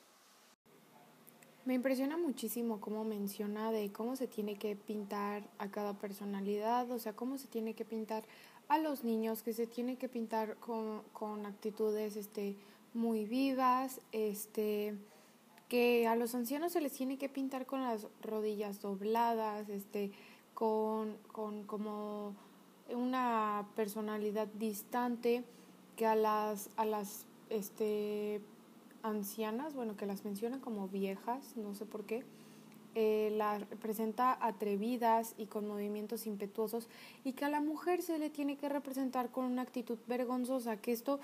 Me 1.65 1.73
impresiona 1.73 2.15
muchísimo 2.15 2.79
cómo 2.79 3.03
menciona 3.03 3.73
de 3.73 3.91
cómo 3.91 4.15
se 4.15 4.27
tiene 4.27 4.55
que 4.55 4.77
pintar 4.77 5.43
a 5.59 5.67
cada 5.67 5.93
personalidad, 5.93 6.89
o 6.91 6.97
sea, 6.97 7.11
cómo 7.11 7.37
se 7.37 7.49
tiene 7.49 7.73
que 7.73 7.83
pintar 7.83 8.23
a 8.69 8.77
los 8.77 9.03
niños, 9.03 9.43
que 9.43 9.51
se 9.51 9.67
tiene 9.67 9.97
que 9.97 10.07
pintar 10.07 10.55
con, 10.55 11.01
con 11.11 11.45
actitudes 11.45 12.15
este, 12.15 12.55
muy 12.93 13.25
vivas, 13.25 13.99
este, 14.13 14.95
que 15.67 16.07
a 16.07 16.15
los 16.15 16.33
ancianos 16.35 16.71
se 16.71 16.81
les 16.81 16.93
tiene 16.93 17.17
que 17.17 17.29
pintar 17.29 17.65
con 17.65 17.81
las 17.81 18.07
rodillas 18.21 18.81
dobladas, 18.81 19.69
este, 19.69 20.11
con, 20.53 21.17
con 21.31 21.63
como 21.63 22.33
una 22.89 23.67
personalidad 23.75 24.47
distante, 24.47 25.43
que 25.95 26.05
a 26.05 26.15
las, 26.15 26.69
a 26.77 26.85
las 26.85 27.25
este, 27.49 28.41
ancianas, 29.03 29.73
bueno, 29.73 29.97
que 29.97 30.05
las 30.05 30.23
menciona 30.23 30.61
como 30.61 30.87
viejas, 30.87 31.57
no 31.57 31.73
sé 31.73 31.85
por 31.85 32.05
qué, 32.05 32.23
eh, 32.95 33.31
las 33.35 33.59
representa 33.69 34.37
atrevidas 34.41 35.35
y 35.37 35.45
con 35.45 35.67
movimientos 35.67 36.25
impetuosos 36.25 36.87
y 37.23 37.33
que 37.33 37.45
a 37.45 37.49
la 37.49 37.61
mujer 37.61 38.01
se 38.01 38.17
le 38.17 38.31
tiene 38.31 38.57
que 38.57 38.69
representar 38.69 39.29
con 39.29 39.45
una 39.45 39.61
actitud 39.61 39.99
vergonzosa, 40.07 40.77
que 40.77 40.93
esto 40.93 41.19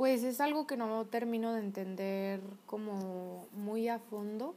pues 0.00 0.24
es 0.24 0.40
algo 0.40 0.66
que 0.66 0.78
no 0.78 1.04
termino 1.04 1.52
de 1.52 1.60
entender 1.60 2.40
como 2.64 3.46
muy 3.52 3.88
a 3.88 3.98
fondo. 3.98 4.54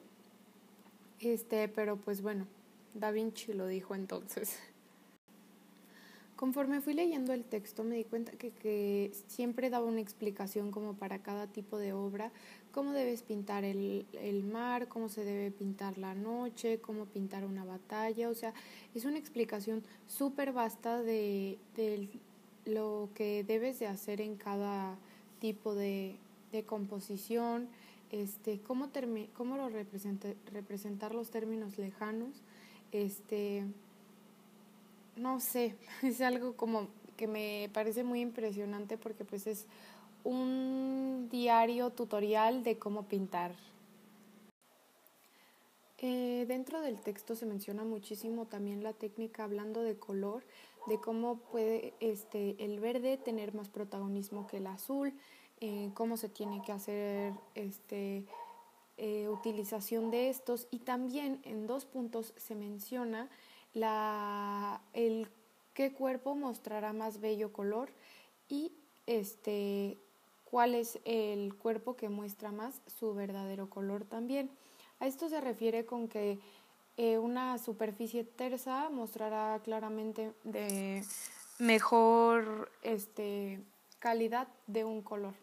Este, 1.20 1.68
pero 1.68 1.98
pues 1.98 2.22
bueno, 2.22 2.48
Da 2.94 3.12
Vinci 3.12 3.52
lo 3.52 3.68
dijo 3.68 3.94
entonces. 3.94 4.58
Conforme 6.38 6.80
fui 6.80 6.94
leyendo 6.94 7.34
el 7.34 7.44
texto 7.44 7.84
me 7.84 7.98
di 7.98 8.06
cuenta 8.06 8.32
que, 8.32 9.12
siempre 9.28 9.70
daba 9.70 9.86
una 9.86 10.00
explicación 10.00 10.72
como 10.72 10.94
para 10.94 11.20
cada 11.20 11.48
tipo 11.48 11.78
de 11.78 11.92
obra, 11.92 12.32
cómo 12.72 12.94
debes 12.94 13.22
pintar 13.22 13.66
el, 13.66 14.06
mar, 14.50 14.88
cómo 14.88 15.10
se 15.10 15.26
debe 15.26 15.52
pintar 15.52 15.98
la 15.98 16.16
noche, 16.16 16.80
cómo 16.80 17.06
pintar 17.06 17.44
una 17.44 17.66
batalla, 17.66 18.30
o 18.30 18.34
sea, 18.34 18.54
es 18.96 19.04
una 19.04 19.18
explicación 19.18 19.84
súper 20.08 20.54
vasta 20.54 21.02
de, 21.04 21.60
lo 22.64 23.10
que 23.14 23.44
debes 23.44 23.80
de 23.80 23.88
hacer 23.88 24.22
en 24.22 24.38
cada 24.38 24.98
tipo 25.44 25.76
de, 25.76 26.16
composición, 26.68 27.68
este, 28.12 28.62
cómo, 28.62 28.92
cómo 29.36 29.58
lo 29.58 29.68
representar 29.68 31.14
los 31.14 31.32
términos 31.32 31.78
lejanos, 31.78 32.30
este 32.94 33.66
no 35.18 35.42
sé, 35.42 35.76
es 36.02 36.22
algo 36.22 36.54
como 36.56 36.88
que 37.18 37.28
me 37.28 37.70
parece 37.74 38.06
muy 38.06 38.22
impresionante 38.22 38.98
porque 38.98 39.26
pues 39.26 39.46
es 39.46 39.66
un 40.24 41.28
diario 41.30 41.90
tutorial 41.90 42.64
de 42.64 42.78
cómo 42.78 43.04
pintar. 43.04 43.54
Eh, 45.98 46.46
dentro 46.48 46.80
del 46.80 47.02
texto 47.02 47.36
se 47.36 47.46
menciona 47.46 47.84
muchísimo 47.84 48.46
también 48.46 48.82
la 48.82 48.94
técnica 48.94 49.44
hablando 49.44 49.84
de 49.84 49.98
color, 49.98 50.42
de 50.88 51.00
cómo 51.00 51.38
puede 51.38 51.94
este, 52.00 52.56
el 52.64 52.80
verde 52.80 53.18
tener 53.18 53.54
más 53.54 53.70
protagonismo 53.70 54.48
que 54.48 54.58
el 54.58 54.68
azul, 54.68 55.14
eh, 55.62 55.92
cómo 55.94 56.18
se 56.18 56.30
tiene 56.30 56.62
que 56.62 56.72
hacer 56.72 57.34
este, 57.56 58.26
eh, 58.98 59.30
utilización 59.30 60.12
de 60.12 60.30
estos 60.30 60.68
y 60.72 60.80
también 60.80 61.42
en 61.46 61.68
dos 61.68 61.86
puntos 61.86 62.34
se 62.38 62.56
menciona 62.56 63.30
la, 63.74 64.82
el 64.94 65.28
qué 65.74 65.94
cuerpo 65.94 66.36
mostrará 66.36 66.94
más 66.94 67.20
bello 67.20 67.52
color 67.52 67.90
y 68.50 68.72
este, 69.08 69.98
cuál 70.46 70.76
es 70.76 71.00
el 71.06 71.56
cuerpo 71.56 71.96
que 71.96 72.10
muestra 72.10 72.52
más 72.52 72.82
su 72.86 73.14
verdadero 73.14 73.70
color 73.70 74.06
también. 74.06 74.52
A 75.00 75.08
esto 75.08 75.28
se 75.28 75.42
refiere 75.42 75.86
con 75.86 76.08
que 76.08 76.40
eh, 76.98 77.18
una 77.18 77.58
superficie 77.58 78.24
tersa 78.24 78.90
mostrará 78.90 79.60
claramente 79.64 80.32
de 80.44 81.04
mejor 81.60 82.70
este, 82.84 83.60
calidad 84.00 84.48
de 84.68 84.86
un 84.86 85.02
color. 85.02 85.34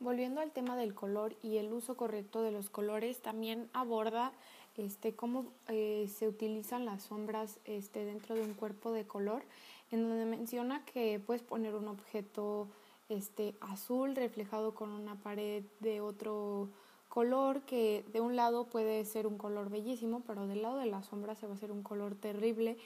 Volviendo 0.00 0.40
al 0.40 0.50
tema 0.50 0.76
del 0.76 0.94
color 0.94 1.36
y 1.42 1.56
el 1.56 1.72
uso 1.72 1.96
correcto 1.96 2.42
de 2.42 2.50
los 2.50 2.68
colores, 2.68 3.22
también 3.22 3.70
aborda 3.72 4.32
este, 4.76 5.14
cómo 5.14 5.46
eh, 5.68 6.10
se 6.14 6.28
utilizan 6.28 6.84
las 6.84 7.04
sombras 7.04 7.58
este, 7.64 8.04
dentro 8.04 8.34
de 8.34 8.42
un 8.42 8.54
cuerpo 8.54 8.92
de 8.92 9.06
color, 9.06 9.42
en 9.90 10.02
donde 10.08 10.24
menciona 10.26 10.84
que 10.84 11.20
puedes 11.24 11.42
poner 11.42 11.74
un 11.74 11.88
objeto 11.88 12.68
este 13.08 13.54
azul 13.60 14.16
reflejado 14.16 14.74
con 14.74 14.90
una 14.90 15.14
pared 15.14 15.62
de 15.80 16.00
otro 16.00 16.68
color 17.16 17.62
que 17.62 18.04
de 18.12 18.20
un 18.20 18.36
lado 18.36 18.66
puede 18.66 19.02
ser 19.06 19.26
un 19.26 19.38
color 19.38 19.70
bellísimo, 19.70 20.20
pero 20.26 20.46
del 20.46 20.60
lado 20.60 20.76
de 20.76 20.84
la 20.84 21.02
sombra 21.02 21.34
se 21.34 21.46
va 21.46 21.54
a 21.54 21.56
hacer 21.56 21.72
un 21.72 21.82
color 21.82 22.14
terrible. 22.14 22.76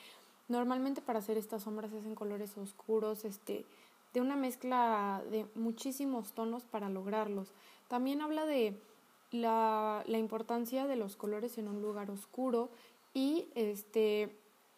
Normalmente 0.47 1.01
para 1.01 1.19
hacer 1.19 1.37
estas 1.37 1.65
sombras 1.65 1.91
se 1.91 1.99
hacen 1.99 2.15
colores 2.15 2.57
oscuros, 2.57 3.25
este, 3.25 3.65
de 4.15 4.21
una 4.21 4.37
mezcla 4.37 5.21
de 5.33 5.47
muchísimos 5.57 6.31
tonos 6.31 6.63
para 6.63 6.89
lograrlos. 6.89 7.49
También 7.89 8.23
habla 8.23 8.47
de 8.47 8.77
la, 9.33 10.05
la 10.07 10.19
importancia 10.19 10.87
de 10.87 10.95
los 10.95 11.17
colores 11.17 11.59
en 11.59 11.67
un 11.67 11.83
lugar 11.83 12.09
oscuro 12.09 12.69
y 13.13 13.49
este 13.57 14.33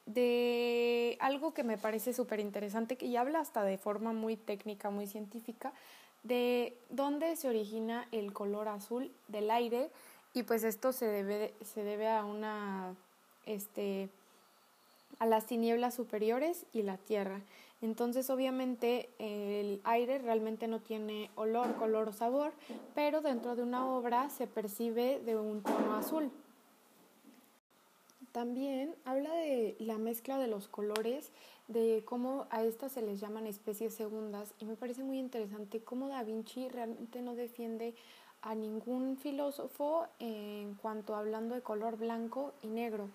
de 0.07 1.19
algo 1.21 1.53
que 1.53 1.63
me 1.63 1.77
parece 1.77 2.15
súper 2.15 2.41
interesante, 2.41 2.97
que 2.97 3.19
habla 3.19 3.41
hasta 3.41 3.65
de 3.65 3.77
forma 3.77 4.15
muy 4.15 4.39
técnica, 4.39 4.89
muy 4.89 5.07
científica, 5.07 5.75
de 6.23 6.77
dónde 6.91 7.37
se 7.37 7.49
origina 7.49 8.07
el 8.13 8.33
color 8.33 8.69
azul 8.69 9.11
del 9.29 9.51
aire 9.51 9.91
y 10.35 10.45
pues 10.45 10.65
esto 10.65 10.93
se 10.93 11.07
debe, 11.07 11.53
se 11.65 11.83
debe 11.83 12.09
a 12.09 12.25
una, 12.25 12.95
este, 13.47 14.09
a 15.19 15.27
las 15.27 15.47
tinieblas 15.47 15.95
superiores 15.95 16.65
y 16.73 16.83
la 16.83 16.97
tierra. 16.97 17.41
Entonces 17.83 18.31
obviamente 18.31 19.11
el 19.19 19.81
aire 19.83 20.19
realmente 20.19 20.69
no 20.69 20.79
tiene 20.79 21.31
olor, 21.35 21.75
color 21.75 22.09
o 22.09 22.13
sabor, 22.13 22.53
pero 22.95 23.21
dentro 23.21 23.57
de 23.57 23.65
una 23.65 23.87
obra 23.87 24.31
se 24.31 24.47
percibe 24.47 25.21
de 25.25 25.37
un 25.37 25.63
tono 25.63 25.95
azul. 25.97 26.31
También 28.33 28.95
habla 29.05 29.33
de 29.35 29.77
la 29.79 29.99
mezcla 29.99 30.39
de 30.39 30.47
los 30.47 30.67
colores, 30.67 31.31
de 31.69 32.03
cómo 32.07 32.47
a 32.51 32.65
estas 32.65 32.93
se 32.93 33.03
les 33.03 33.21
llaman 33.21 33.47
especies 33.47 33.95
segundas 33.95 34.55
y 34.59 34.65
me 34.65 34.75
parece 34.75 35.05
muy 35.05 35.19
interesante 35.19 35.83
cómo 35.83 36.09
Da 36.09 36.23
Vinci 36.23 36.69
realmente 36.69 37.21
no 37.21 37.35
defiende 37.35 37.95
a 38.41 38.55
ningún 38.55 39.19
filósofo 39.19 40.07
en 40.19 40.75
cuanto 40.75 41.15
hablando 41.15 41.55
de 41.55 41.61
color 41.61 41.99
blanco 41.99 42.53
y 42.63 42.69
negro, 42.69 43.09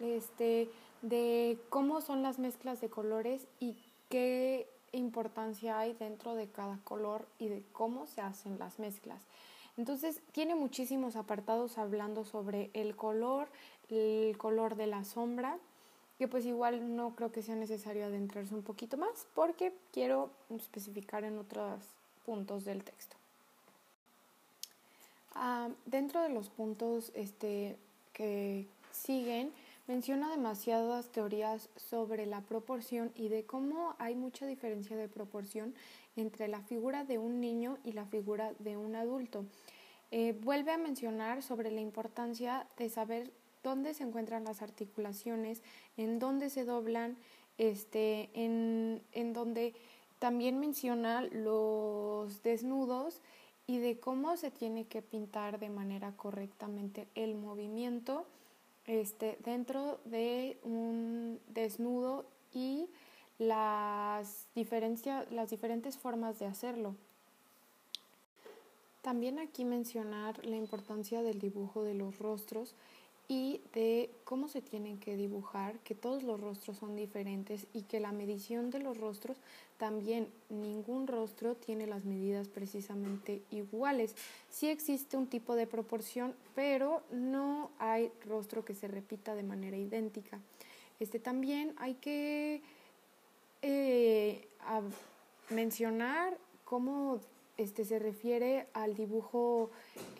este, 0.00 0.70
de 1.02 1.58
cómo 1.68 2.00
son 2.00 2.22
las 2.22 2.38
mezclas 2.38 2.80
de 2.80 2.88
colores 2.88 3.46
y 3.58 3.76
qué 4.08 4.68
importancia 4.92 5.78
hay 5.78 5.92
dentro 5.94 6.34
de 6.34 6.46
cada 6.48 6.78
color 6.84 7.26
y 7.38 7.48
de 7.48 7.62
cómo 7.72 8.06
se 8.06 8.20
hacen 8.20 8.58
las 8.58 8.78
mezclas. 8.78 9.20
Entonces 9.76 10.20
tiene 10.32 10.54
muchísimos 10.54 11.16
apartados 11.16 11.78
hablando 11.78 12.24
sobre 12.24 12.70
el 12.74 12.94
color, 12.94 13.48
el 13.92 14.36
color 14.38 14.76
de 14.76 14.86
la 14.86 15.04
sombra, 15.04 15.58
que 16.18 16.28
pues 16.28 16.44
igual 16.46 16.96
no 16.96 17.14
creo 17.14 17.32
que 17.32 17.42
sea 17.42 17.56
necesario 17.56 18.06
adentrarse 18.06 18.54
un 18.54 18.62
poquito 18.62 18.96
más 18.96 19.26
porque 19.34 19.72
quiero 19.92 20.30
especificar 20.50 21.24
en 21.24 21.38
otros 21.38 21.82
puntos 22.24 22.64
del 22.64 22.84
texto. 22.84 23.16
Ah, 25.34 25.68
dentro 25.86 26.22
de 26.22 26.28
los 26.28 26.48
puntos 26.48 27.10
este, 27.14 27.76
que 28.12 28.66
siguen, 28.92 29.50
menciona 29.88 30.30
demasiadas 30.30 31.08
teorías 31.08 31.68
sobre 31.76 32.26
la 32.26 32.40
proporción 32.42 33.10
y 33.16 33.28
de 33.28 33.44
cómo 33.44 33.94
hay 33.98 34.14
mucha 34.14 34.46
diferencia 34.46 34.96
de 34.96 35.08
proporción 35.08 35.74
entre 36.16 36.48
la 36.48 36.60
figura 36.60 37.04
de 37.04 37.18
un 37.18 37.40
niño 37.40 37.78
y 37.84 37.92
la 37.92 38.04
figura 38.04 38.52
de 38.58 38.76
un 38.76 38.94
adulto. 38.94 39.44
Eh, 40.10 40.38
vuelve 40.42 40.72
a 40.72 40.78
mencionar 40.78 41.42
sobre 41.42 41.70
la 41.70 41.80
importancia 41.80 42.66
de 42.76 42.90
saber 42.90 43.30
dónde 43.62 43.94
se 43.94 44.04
encuentran 44.04 44.44
las 44.44 44.62
articulaciones, 44.62 45.62
en 45.96 46.18
dónde 46.18 46.50
se 46.50 46.64
doblan, 46.64 47.16
este, 47.58 48.30
en, 48.34 49.02
en 49.12 49.32
donde 49.32 49.74
también 50.18 50.58
menciona 50.58 51.22
los 51.22 52.42
desnudos 52.42 53.20
y 53.66 53.78
de 53.78 53.98
cómo 53.98 54.36
se 54.36 54.50
tiene 54.50 54.86
que 54.86 55.02
pintar 55.02 55.58
de 55.58 55.68
manera 55.68 56.12
correctamente 56.16 57.08
el 57.14 57.34
movimiento 57.34 58.26
este, 58.86 59.38
dentro 59.44 60.00
de 60.04 60.58
un 60.62 61.40
desnudo 61.48 62.26
y 62.52 62.88
las, 63.38 64.46
las 65.30 65.50
diferentes 65.50 65.98
formas 65.98 66.38
de 66.38 66.46
hacerlo. 66.46 66.94
También 69.00 69.38
aquí 69.38 69.64
mencionar 69.64 70.44
la 70.44 70.56
importancia 70.56 71.22
del 71.22 71.40
dibujo 71.40 71.82
de 71.82 71.94
los 71.94 72.18
rostros 72.18 72.74
y 73.28 73.60
de 73.72 74.10
cómo 74.24 74.48
se 74.48 74.60
tienen 74.60 74.98
que 74.98 75.16
dibujar, 75.16 75.78
que 75.80 75.94
todos 75.94 76.22
los 76.22 76.40
rostros 76.40 76.76
son 76.76 76.96
diferentes 76.96 77.66
y 77.72 77.82
que 77.82 78.00
la 78.00 78.12
medición 78.12 78.70
de 78.70 78.80
los 78.80 78.98
rostros 78.98 79.38
también 79.78 80.28
ningún 80.48 81.06
rostro 81.06 81.54
tiene 81.54 81.86
las 81.86 82.04
medidas 82.04 82.48
precisamente 82.48 83.42
iguales. 83.50 84.14
Sí 84.50 84.68
existe 84.68 85.16
un 85.16 85.26
tipo 85.26 85.54
de 85.54 85.66
proporción, 85.66 86.34
pero 86.54 87.02
no 87.10 87.70
hay 87.78 88.12
rostro 88.26 88.64
que 88.64 88.74
se 88.74 88.88
repita 88.88 89.34
de 89.34 89.42
manera 89.42 89.76
idéntica. 89.76 90.38
Este 91.00 91.18
también 91.18 91.74
hay 91.78 91.94
que 91.94 92.62
eh, 93.62 94.46
mencionar 95.50 96.36
cómo 96.64 97.20
este, 97.58 97.84
se 97.84 97.98
refiere 97.98 98.66
al 98.72 98.94
dibujo 98.94 99.70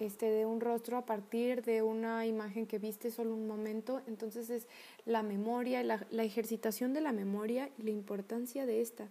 este, 0.01 0.27
de 0.27 0.47
un 0.47 0.61
rostro 0.61 0.97
a 0.97 1.07
partir 1.07 1.63
de 1.63 1.83
una 1.83 2.27
imagen 2.27 2.67
que 2.67 2.79
viste 2.79 3.11
solo 3.11 3.35
un 3.35 3.47
momento. 3.47 4.03
Entonces 4.07 4.51
es 4.51 4.67
la 5.07 5.23
memoria, 5.23 5.83
la, 5.83 6.07
la 6.11 6.25
ejercitación 6.25 6.93
de 6.93 7.01
la 7.01 7.13
memoria 7.13 7.71
y 7.79 7.83
la 7.83 7.91
importancia 7.91 8.67
de 8.67 8.81
esta. 8.81 9.09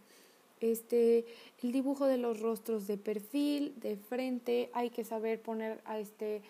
Este, 0.59 1.25
el 1.63 1.71
dibujo 1.71 2.05
de 2.05 2.17
los 2.17 2.39
rostros 2.39 2.85
de 2.85 2.97
perfil, 2.97 3.73
de 3.79 3.97
frente, 3.97 4.69
hay 4.73 4.91
que 4.91 5.03
saber 5.03 5.41
poner 5.41 5.81
a 5.85 5.97
este 5.97 6.43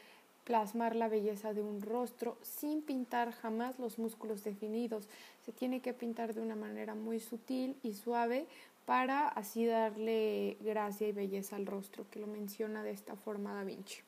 plasmar 0.43 0.95
la 0.95 1.07
belleza 1.07 1.53
de 1.53 1.61
un 1.61 1.81
rostro 1.81 2.37
sin 2.41 2.81
pintar 2.81 3.31
jamás 3.31 3.79
los 3.79 3.99
músculos 3.99 4.43
definidos. 4.43 5.07
Se 5.45 5.51
tiene 5.51 5.81
que 5.81 5.93
pintar 5.93 6.33
de 6.33 6.41
una 6.41 6.55
manera 6.55 6.95
muy 6.95 7.19
sutil 7.19 7.77
y 7.83 7.93
suave 7.93 8.47
para 8.85 9.27
así 9.27 9.65
darle 9.65 10.57
gracia 10.61 11.07
y 11.07 11.11
belleza 11.11 11.55
al 11.55 11.65
rostro, 11.65 12.05
que 12.09 12.19
lo 12.19 12.27
menciona 12.27 12.83
de 12.83 12.91
esta 12.91 13.15
forma 13.15 13.53
Da 13.53 13.63
Vinci. 13.63 14.01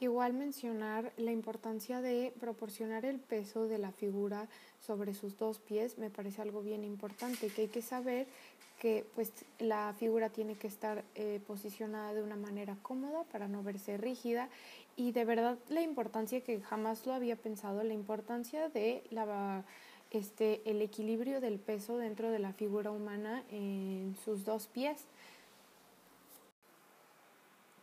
Igual 0.00 0.32
mencionar 0.32 1.12
la 1.16 1.32
importancia 1.32 2.00
de 2.00 2.32
proporcionar 2.38 3.04
el 3.04 3.18
peso 3.18 3.66
de 3.66 3.78
la 3.78 3.90
figura 3.90 4.46
sobre 4.78 5.12
sus 5.12 5.36
dos 5.36 5.58
pies 5.58 5.98
me 5.98 6.08
parece 6.08 6.40
algo 6.40 6.62
bien 6.62 6.84
importante, 6.84 7.48
que 7.48 7.62
hay 7.62 7.68
que 7.68 7.82
saber 7.82 8.28
que 8.78 9.04
pues 9.16 9.32
la 9.58 9.92
figura 9.98 10.28
tiene 10.28 10.54
que 10.54 10.68
estar 10.68 11.04
eh, 11.16 11.40
posicionada 11.48 12.14
de 12.14 12.22
una 12.22 12.36
manera 12.36 12.76
cómoda 12.80 13.24
para 13.24 13.48
no 13.48 13.64
verse 13.64 13.96
rígida 13.96 14.48
y 14.94 15.10
de 15.10 15.24
verdad 15.24 15.58
la 15.68 15.82
importancia 15.82 16.42
que 16.42 16.60
jamás 16.60 17.04
lo 17.04 17.12
había 17.12 17.34
pensado, 17.34 17.82
la 17.82 17.94
importancia 17.94 18.68
de 18.68 19.02
la 19.10 19.64
este, 20.10 20.62
el 20.68 20.82
equilibrio 20.82 21.40
del 21.40 21.58
peso 21.58 21.98
dentro 21.98 22.30
de 22.30 22.38
la 22.38 22.52
figura 22.52 22.90
humana 22.90 23.42
en 23.50 24.16
sus 24.24 24.44
dos 24.44 24.66
pies. 24.66 25.04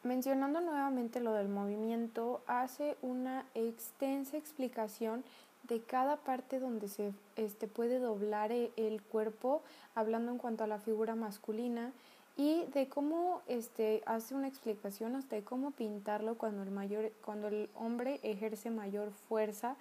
Mencionando 0.04 0.62
nuevamente 0.62 1.20
lo 1.20 1.34
del 1.34 1.48
movimiento, 1.50 2.42
hace 2.46 2.96
una 3.02 3.46
extensa 3.56 4.38
explicación 4.38 5.24
de 5.64 5.82
cada 5.82 6.18
parte 6.18 6.60
donde 6.60 6.88
se 6.88 7.12
este, 7.36 7.68
puede 7.68 7.98
doblar 8.00 8.52
e, 8.52 8.72
el 8.78 9.02
cuerpo, 9.02 9.64
hablando 9.96 10.32
en 10.32 10.38
cuanto 10.38 10.64
a 10.64 10.68
la 10.68 10.80
figura 10.80 11.16
masculina, 11.16 11.92
y 12.38 12.66
de 12.74 12.88
cómo 12.88 13.42
este, 13.48 14.04
hace 14.06 14.36
una 14.36 14.48
explicación 14.48 15.16
hasta 15.16 15.38
de 15.38 15.44
cómo 15.44 15.72
pintarlo 15.72 16.38
cuando 16.38 16.64
el, 16.64 16.72
mayor, 16.72 17.12
cuando 17.24 17.48
el 17.48 17.70
hombre 17.76 18.20
ejerce 18.24 18.70
mayor 18.70 19.12
fuerza. 19.28 19.76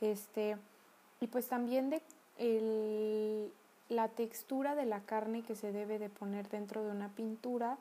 Este, 0.00 0.56
y 1.20 1.26
pues 1.26 1.48
también 1.48 1.90
de 1.90 2.02
el, 2.38 3.52
la 3.88 4.08
textura 4.08 4.74
de 4.74 4.86
la 4.86 5.00
carne 5.00 5.42
que 5.42 5.56
se 5.56 5.72
debe 5.72 5.98
de 5.98 6.10
poner 6.10 6.48
dentro 6.48 6.84
de 6.84 6.90
una 6.90 7.08
pintura 7.08 7.78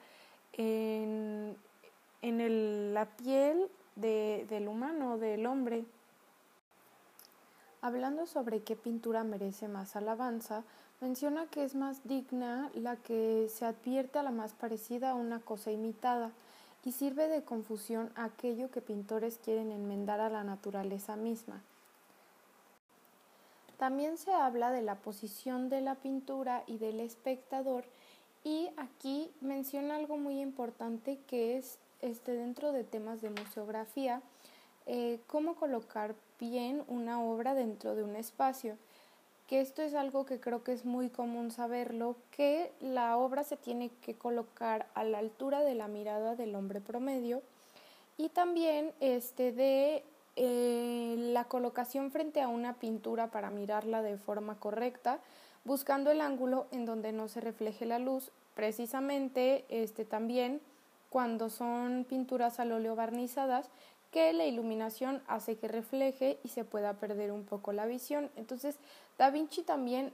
en, 0.53 1.55
en 2.21 2.41
el, 2.41 2.93
la 2.93 3.05
piel 3.05 3.67
de, 3.95 4.45
del 4.49 4.67
humano, 4.67 5.17
del 5.17 5.45
hombre. 5.45 5.85
Hablando 7.81 8.25
sobre 8.25 8.61
qué 8.61 8.75
pintura 8.75 9.23
merece 9.23 9.67
más 9.67 9.95
alabanza, 9.95 10.63
menciona 11.01 11.47
que 11.47 11.63
es 11.63 11.75
más 11.75 12.07
digna 12.07 12.71
la 12.73 12.95
que 12.95 13.47
se 13.49 13.65
advierte 13.65 14.17
a 14.17 14.23
la 14.23 14.31
más 14.31 14.53
parecida 14.53 15.11
a 15.11 15.15
una 15.15 15.39
cosa 15.39 15.71
imitada 15.71 16.31
y 16.83 16.91
sirve 16.93 17.27
de 17.27 17.43
confusión 17.43 18.11
a 18.15 18.25
aquello 18.25 18.71
que 18.71 18.81
pintores 18.81 19.39
quieren 19.43 19.71
enmendar 19.71 20.19
a 20.19 20.29
la 20.29 20.43
naturaleza 20.43 21.15
misma. 21.15 21.61
También 23.77 24.17
se 24.17 24.33
habla 24.33 24.71
de 24.71 24.81
la 24.81 24.95
posición 24.95 25.69
de 25.69 25.81
la 25.81 25.95
pintura 25.95 26.63
y 26.65 26.77
del 26.77 26.99
espectador 26.99 27.83
y 28.43 28.69
aquí 28.77 29.31
menciona 29.41 29.95
algo 29.95 30.17
muy 30.17 30.39
importante 30.39 31.19
que 31.27 31.57
es 31.57 31.77
este, 32.01 32.33
dentro 32.33 32.71
de 32.71 32.83
temas 32.83 33.21
de 33.21 33.31
museografía, 33.31 34.21
eh, 34.85 35.19
cómo 35.27 35.55
colocar 35.55 36.15
bien 36.39 36.83
una 36.87 37.21
obra 37.21 37.55
dentro 37.55 37.95
de 37.95 38.03
un 38.03 38.15
espacio. 38.15 38.77
que 39.47 39.61
esto 39.61 39.83
es 39.83 39.93
algo 39.93 40.25
que 40.25 40.39
creo 40.39 40.63
que 40.63 40.73
es 40.73 40.85
muy 40.85 41.09
común 41.09 41.51
saberlo, 41.51 42.15
que 42.31 42.71
la 42.81 43.15
obra 43.17 43.43
se 43.43 43.57
tiene 43.57 43.91
que 44.01 44.15
colocar 44.15 44.87
a 44.95 45.03
la 45.03 45.19
altura 45.19 45.61
de 45.61 45.75
la 45.75 45.87
mirada 45.87 46.35
del 46.35 46.55
hombre 46.55 46.81
promedio 46.81 47.43
y 48.17 48.29
también 48.29 48.91
este 49.01 49.51
de 49.51 50.03
eh, 50.35 51.15
la 51.17 51.45
colocación 51.45 52.11
frente 52.11 52.41
a 52.41 52.47
una 52.47 52.73
pintura 52.73 53.27
para 53.27 53.49
mirarla 53.49 54.01
de 54.01 54.17
forma 54.17 54.59
correcta, 54.59 55.19
buscando 55.63 56.11
el 56.11 56.21
ángulo 56.21 56.67
en 56.71 56.85
donde 56.85 57.11
no 57.11 57.27
se 57.27 57.41
refleje 57.41 57.85
la 57.85 57.99
luz, 57.99 58.31
precisamente 58.53 59.65
este 59.69 60.05
también 60.05 60.61
cuando 61.09 61.49
son 61.49 62.05
pinturas 62.07 62.59
al 62.59 62.71
óleo 62.71 62.95
barnizadas, 62.95 63.69
que 64.11 64.33
la 64.33 64.45
iluminación 64.45 65.21
hace 65.27 65.57
que 65.57 65.67
refleje 65.67 66.37
y 66.43 66.49
se 66.49 66.63
pueda 66.63 66.93
perder 66.93 67.31
un 67.31 67.43
poco 67.43 67.73
la 67.73 67.85
visión. 67.85 68.29
Entonces, 68.35 68.77
Da 69.17 69.29
Vinci 69.29 69.61
también 69.61 70.13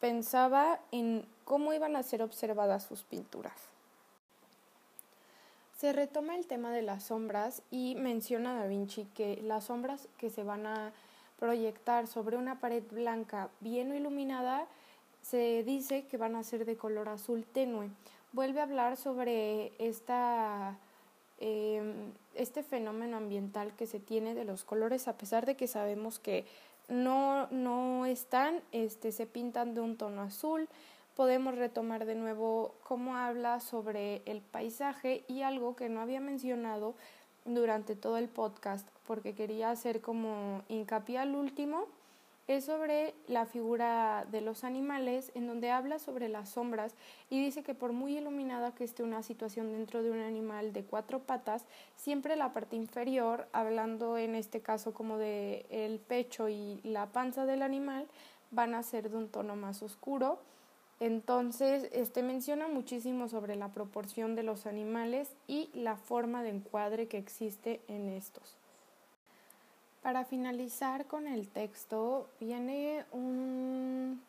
pensaba 0.00 0.80
en 0.92 1.24
cómo 1.44 1.72
iban 1.72 1.96
a 1.96 2.02
ser 2.02 2.22
observadas 2.22 2.84
sus 2.84 3.02
pinturas. 3.02 3.75
Se 5.76 5.92
retoma 5.92 6.36
el 6.36 6.46
tema 6.46 6.72
de 6.72 6.80
las 6.80 7.04
sombras 7.04 7.62
y 7.70 7.96
menciona 7.96 8.54
Da 8.54 8.66
Vinci 8.66 9.04
que 9.14 9.42
las 9.42 9.64
sombras 9.64 10.08
que 10.16 10.30
se 10.30 10.42
van 10.42 10.66
a 10.66 10.92
proyectar 11.38 12.06
sobre 12.06 12.38
una 12.38 12.60
pared 12.60 12.82
blanca 12.90 13.50
bien 13.60 13.94
iluminada 13.94 14.66
se 15.20 15.64
dice 15.64 16.06
que 16.06 16.16
van 16.16 16.34
a 16.34 16.44
ser 16.44 16.64
de 16.64 16.76
color 16.76 17.10
azul 17.10 17.44
tenue. 17.44 17.90
Vuelve 18.32 18.60
a 18.60 18.62
hablar 18.62 18.96
sobre 18.96 19.72
esta, 19.78 20.78
em, 21.40 22.12
este 22.34 22.62
fenómeno 22.62 23.18
ambiental 23.18 23.76
que 23.76 23.86
se 23.86 24.00
tiene 24.00 24.34
de 24.34 24.44
los 24.44 24.64
colores, 24.64 25.08
a 25.08 25.18
pesar 25.18 25.44
de 25.44 25.56
que 25.56 25.66
sabemos 25.66 26.18
que 26.18 26.46
no, 26.88 27.48
no 27.48 28.06
están, 28.06 28.62
este, 28.72 29.12
se 29.12 29.26
pintan 29.26 29.74
de 29.74 29.82
un 29.82 29.98
tono 29.98 30.22
azul, 30.22 30.68
podemos 31.16 31.56
retomar 31.56 32.04
de 32.04 32.14
nuevo 32.14 32.74
cómo 32.84 33.16
habla 33.16 33.58
sobre 33.60 34.22
el 34.26 34.42
paisaje 34.42 35.24
y 35.26 35.42
algo 35.42 35.74
que 35.74 35.88
no 35.88 36.00
había 36.00 36.20
mencionado 36.20 36.94
durante 37.46 37.96
todo 37.96 38.18
el 38.18 38.28
podcast 38.28 38.86
porque 39.06 39.34
quería 39.34 39.70
hacer 39.70 40.00
como 40.02 40.62
hincapié 40.68 41.18
al 41.18 41.34
último 41.34 41.86
es 42.48 42.64
sobre 42.64 43.14
la 43.26 43.44
figura 43.44 44.24
de 44.30 44.40
los 44.40 44.62
animales, 44.62 45.32
en 45.34 45.48
donde 45.48 45.70
habla 45.70 45.98
sobre 45.98 46.28
las 46.28 46.50
sombras 46.50 46.94
y 47.28 47.42
dice 47.42 47.64
que 47.64 47.74
por 47.74 47.92
muy 47.92 48.18
iluminada 48.18 48.72
que 48.72 48.84
esté 48.84 49.02
una 49.02 49.24
situación 49.24 49.72
dentro 49.72 50.02
de 50.02 50.12
un 50.12 50.20
animal 50.20 50.72
de 50.72 50.84
cuatro 50.84 51.20
patas, 51.20 51.64
siempre 51.96 52.36
la 52.36 52.52
parte 52.52 52.76
inferior, 52.76 53.48
hablando 53.52 54.16
en 54.16 54.36
este 54.36 54.60
caso 54.60 54.94
como 54.94 55.18
de 55.18 55.66
el 55.70 55.98
pecho 55.98 56.48
y 56.48 56.80
la 56.84 57.06
panza 57.06 57.46
del 57.46 57.62
animal, 57.62 58.06
van 58.52 58.74
a 58.74 58.84
ser 58.84 59.10
de 59.10 59.16
un 59.16 59.28
tono 59.28 59.56
más 59.56 59.82
oscuro. 59.82 60.38
Entonces, 60.98 61.90
este 61.92 62.22
menciona 62.22 62.68
muchísimo 62.68 63.28
sobre 63.28 63.54
la 63.54 63.68
proporción 63.68 64.34
de 64.34 64.42
los 64.42 64.66
animales 64.66 65.28
y 65.46 65.68
la 65.74 65.96
forma 65.96 66.42
de 66.42 66.50
encuadre 66.50 67.06
que 67.06 67.18
existe 67.18 67.82
en 67.88 68.08
estos. 68.08 68.56
Para 70.02 70.24
finalizar 70.24 71.06
con 71.06 71.26
el 71.26 71.48
texto, 71.48 72.28
viene 72.40 73.04
un, 73.12 74.22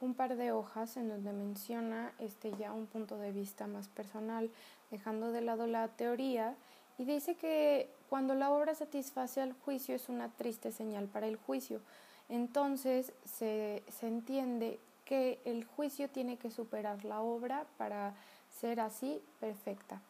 un, 0.00 0.14
par 0.14 0.36
de 0.36 0.52
hojas 0.52 0.98
en 0.98 1.08
donde 1.08 1.32
menciona 1.32 2.12
este 2.18 2.52
ya 2.58 2.72
un 2.72 2.86
punto 2.86 3.16
de 3.16 3.32
vista 3.32 3.66
más 3.66 3.88
personal, 3.88 4.50
dejando 4.90 5.32
de 5.32 5.40
lado 5.40 5.66
la 5.66 5.88
teoría, 5.88 6.56
y 6.98 7.04
dice 7.04 7.36
que 7.36 7.88
cuando 8.10 8.34
la 8.34 8.50
obra 8.50 8.74
satisface 8.74 9.40
al 9.40 9.52
juicio 9.52 9.94
es 9.94 10.08
una 10.08 10.28
triste 10.28 10.72
señal 10.72 11.06
para 11.06 11.26
el 11.26 11.36
juicio. 11.36 11.80
Entonces 12.28 13.12
se, 13.24 13.82
se 13.88 14.08
entiende 14.08 14.78
que 15.06 15.40
el 15.46 15.64
juicio 15.64 16.10
tiene 16.10 16.36
que 16.36 16.50
superar 16.50 17.04
la 17.04 17.22
obra 17.22 17.64
para 17.78 18.12
ser 18.60 18.80
así 18.80 19.22
perfecta. 19.40 20.02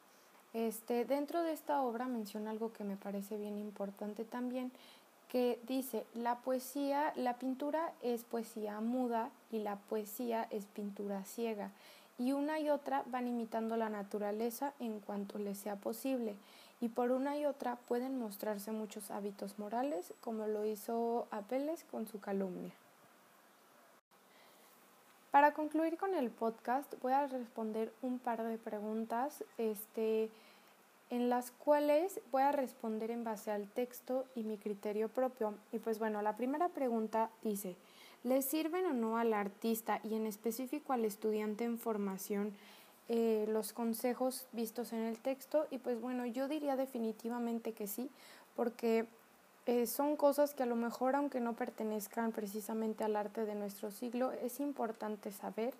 Este, 0.54 1.04
dentro 1.04 1.42
de 1.42 1.52
esta 1.52 1.82
obra 1.82 2.06
menciona 2.06 2.50
algo 2.50 2.72
que 2.72 2.82
me 2.82 2.96
parece 2.96 3.36
bien 3.36 3.58
importante 3.58 4.24
también, 4.24 4.72
que 5.28 5.60
dice, 5.66 6.06
la 6.14 6.36
poesía, 6.36 7.12
la 7.14 7.34
pintura 7.34 7.92
es 8.00 8.24
poesía 8.24 8.80
muda 8.80 9.30
y 9.50 9.58
la 9.58 9.76
poesía 9.76 10.46
es 10.50 10.64
pintura 10.64 11.24
ciega, 11.24 11.70
y 12.18 12.32
una 12.32 12.58
y 12.58 12.70
otra 12.70 13.02
van 13.06 13.28
imitando 13.28 13.76
la 13.76 13.90
naturaleza 13.90 14.72
en 14.78 15.00
cuanto 15.00 15.38
les 15.38 15.58
sea 15.58 15.76
posible, 15.76 16.36
y 16.80 16.88
por 16.88 17.10
una 17.10 17.36
y 17.36 17.44
otra 17.44 17.76
pueden 17.88 18.18
mostrarse 18.18 18.72
muchos 18.72 19.10
hábitos 19.10 19.58
morales, 19.58 20.14
como 20.20 20.46
lo 20.46 20.64
hizo 20.64 21.26
Apeles 21.30 21.84
con 21.84 22.06
su 22.06 22.20
calumnia. 22.20 22.72
Para 25.36 25.52
concluir 25.52 25.98
con 25.98 26.14
el 26.14 26.30
podcast, 26.30 26.94
voy 27.02 27.12
a 27.12 27.26
responder 27.26 27.92
un 28.00 28.18
par 28.18 28.42
de 28.42 28.56
preguntas 28.56 29.44
este, 29.58 30.30
en 31.10 31.28
las 31.28 31.50
cuales 31.50 32.22
voy 32.32 32.40
a 32.40 32.52
responder 32.52 33.10
en 33.10 33.22
base 33.22 33.50
al 33.50 33.68
texto 33.68 34.24
y 34.34 34.44
mi 34.44 34.56
criterio 34.56 35.10
propio. 35.10 35.52
Y 35.72 35.78
pues 35.78 35.98
bueno, 35.98 36.22
la 36.22 36.38
primera 36.38 36.70
pregunta 36.70 37.28
dice, 37.42 37.76
¿le 38.24 38.40
sirven 38.40 38.86
o 38.86 38.94
no 38.94 39.18
al 39.18 39.34
artista 39.34 40.00
y 40.04 40.14
en 40.14 40.24
específico 40.24 40.94
al 40.94 41.04
estudiante 41.04 41.64
en 41.64 41.76
formación 41.76 42.54
eh, 43.10 43.44
los 43.50 43.74
consejos 43.74 44.46
vistos 44.52 44.94
en 44.94 45.00
el 45.00 45.18
texto? 45.18 45.66
Y 45.70 45.76
pues 45.76 46.00
bueno, 46.00 46.24
yo 46.24 46.48
diría 46.48 46.76
definitivamente 46.76 47.72
que 47.72 47.88
sí, 47.88 48.08
porque 48.54 49.04
eh, 49.66 49.86
son 49.86 50.16
cosas 50.16 50.54
que 50.54 50.62
a 50.62 50.66
lo 50.66 50.76
mejor, 50.76 51.16
aunque 51.16 51.40
no 51.40 51.54
pertenezcan 51.54 52.30
precisamente 52.30 53.02
al 53.02 53.16
arte 53.16 53.44
de 53.44 53.56
nuestro 53.56 53.90
siglo, 53.90 54.30
es 54.30 54.60
importante 54.60 55.32
saber 55.32 55.74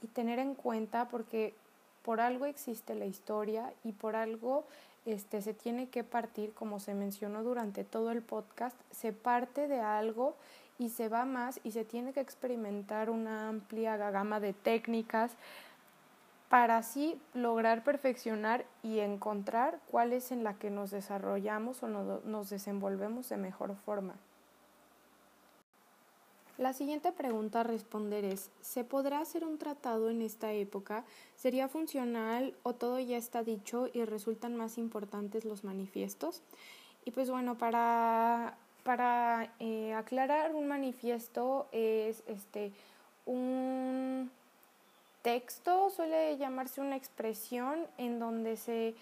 y 0.00 0.06
tener 0.06 0.38
en 0.38 0.54
cuenta 0.54 1.08
porque 1.08 1.54
por 2.02 2.20
algo 2.20 2.46
existe 2.46 2.94
la 2.94 3.06
historia 3.06 3.72
y 3.82 3.92
por 3.92 4.14
algo 4.14 4.64
este, 5.06 5.42
se 5.42 5.54
tiene 5.54 5.88
que 5.88 6.04
partir, 6.04 6.52
como 6.54 6.78
se 6.78 6.94
mencionó 6.94 7.42
durante 7.42 7.82
todo 7.82 8.12
el 8.12 8.22
podcast, 8.22 8.76
se 8.92 9.12
parte 9.12 9.66
de 9.66 9.80
algo 9.80 10.36
y 10.78 10.90
se 10.90 11.08
va 11.08 11.24
más 11.24 11.60
y 11.64 11.72
se 11.72 11.84
tiene 11.84 12.12
que 12.12 12.20
experimentar 12.20 13.10
una 13.10 13.48
amplia 13.48 13.96
gama 13.96 14.38
de 14.38 14.52
técnicas 14.52 15.32
para 16.52 16.76
así 16.76 17.18
lograr 17.32 17.82
perfeccionar 17.82 18.66
y 18.82 18.98
encontrar 18.98 19.80
cuál 19.90 20.12
es 20.12 20.32
en 20.32 20.44
la 20.44 20.52
que 20.52 20.68
nos 20.68 20.90
desarrollamos 20.90 21.82
o 21.82 21.88
nos 21.88 22.50
desenvolvemos 22.50 23.30
de 23.30 23.38
mejor 23.38 23.74
forma. 23.74 24.16
La 26.58 26.74
siguiente 26.74 27.10
pregunta 27.10 27.60
a 27.60 27.62
responder 27.62 28.26
es, 28.26 28.50
¿se 28.60 28.84
podrá 28.84 29.20
hacer 29.20 29.46
un 29.46 29.56
tratado 29.56 30.10
en 30.10 30.20
esta 30.20 30.52
época? 30.52 31.04
¿Sería 31.36 31.68
funcional 31.68 32.54
o 32.64 32.74
todo 32.74 33.00
ya 33.00 33.16
está 33.16 33.42
dicho 33.42 33.88
y 33.90 34.04
resultan 34.04 34.54
más 34.54 34.76
importantes 34.76 35.46
los 35.46 35.64
manifiestos? 35.64 36.42
Y 37.06 37.12
pues 37.12 37.30
bueno, 37.30 37.56
para, 37.56 38.58
para 38.84 39.54
eh, 39.58 39.94
aclarar 39.94 40.54
un 40.54 40.68
manifiesto 40.68 41.66
es 41.72 42.22
este 42.26 42.72
un 43.24 44.30
texto 45.22 45.90
suele 45.90 46.36
llamarse 46.36 46.80
una 46.80 46.96
expresión 46.96 47.86
en 47.98 48.18
donde 48.18 48.56
se 48.56 48.94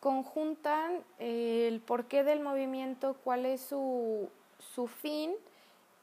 conjuntan 0.00 1.02
el 1.18 1.80
porqué 1.80 2.22
del 2.22 2.40
movimiento, 2.40 3.16
cuál 3.24 3.46
es 3.46 3.60
su, 3.62 4.28
su 4.74 4.86
fin 4.86 5.32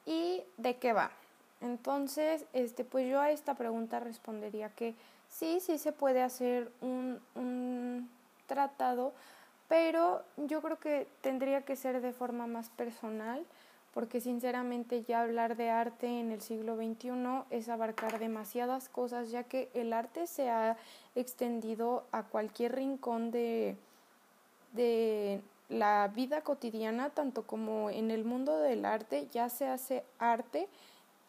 y 0.05 0.41
de 0.57 0.75
qué 0.77 0.93
va. 0.93 1.11
Entonces, 1.61 2.45
este, 2.51 2.83
pues 2.83 3.07
yo 3.07 3.21
a 3.21 3.31
esta 3.31 3.53
pregunta 3.53 3.99
respondería 3.99 4.69
que 4.69 4.95
sí, 5.29 5.59
sí 5.61 5.77
se 5.77 5.93
puede 5.93 6.21
hacer 6.21 6.69
un, 6.81 7.21
un 7.35 8.09
tratado, 8.47 9.13
pero 9.69 10.23
yo 10.35 10.61
creo 10.61 10.77
que 10.79 11.07
tendría 11.21 11.61
que 11.61 11.77
ser 11.77 12.01
de 12.01 12.11
forma 12.11 12.47
más 12.47 12.69
personal 12.69 13.45
porque 13.93 14.21
sinceramente 14.21 15.03
ya 15.03 15.21
hablar 15.21 15.55
de 15.55 15.69
arte 15.69 16.07
en 16.07 16.31
el 16.31 16.41
siglo 16.41 16.75
XXI 16.75 17.43
es 17.51 17.69
abarcar 17.69 18.17
demasiadas 18.17 18.89
cosas, 18.89 19.29
ya 19.29 19.43
que 19.43 19.69
el 19.73 19.93
arte 19.93 20.25
se 20.25 20.49
ha 20.49 20.77
extendido 21.15 22.03
a 22.11 22.23
cualquier 22.23 22.75
rincón 22.75 23.29
de, 23.29 23.77
de 24.73 25.41
la 25.69 26.11
vida 26.13 26.41
cotidiana, 26.41 27.11
tanto 27.11 27.43
como 27.43 27.91
en 27.91 28.09
el 28.09 28.25
mundo 28.25 28.57
del 28.57 28.83
arte, 28.85 29.27
ya 29.31 29.49
se 29.49 29.67
hace 29.67 30.03
arte 30.17 30.67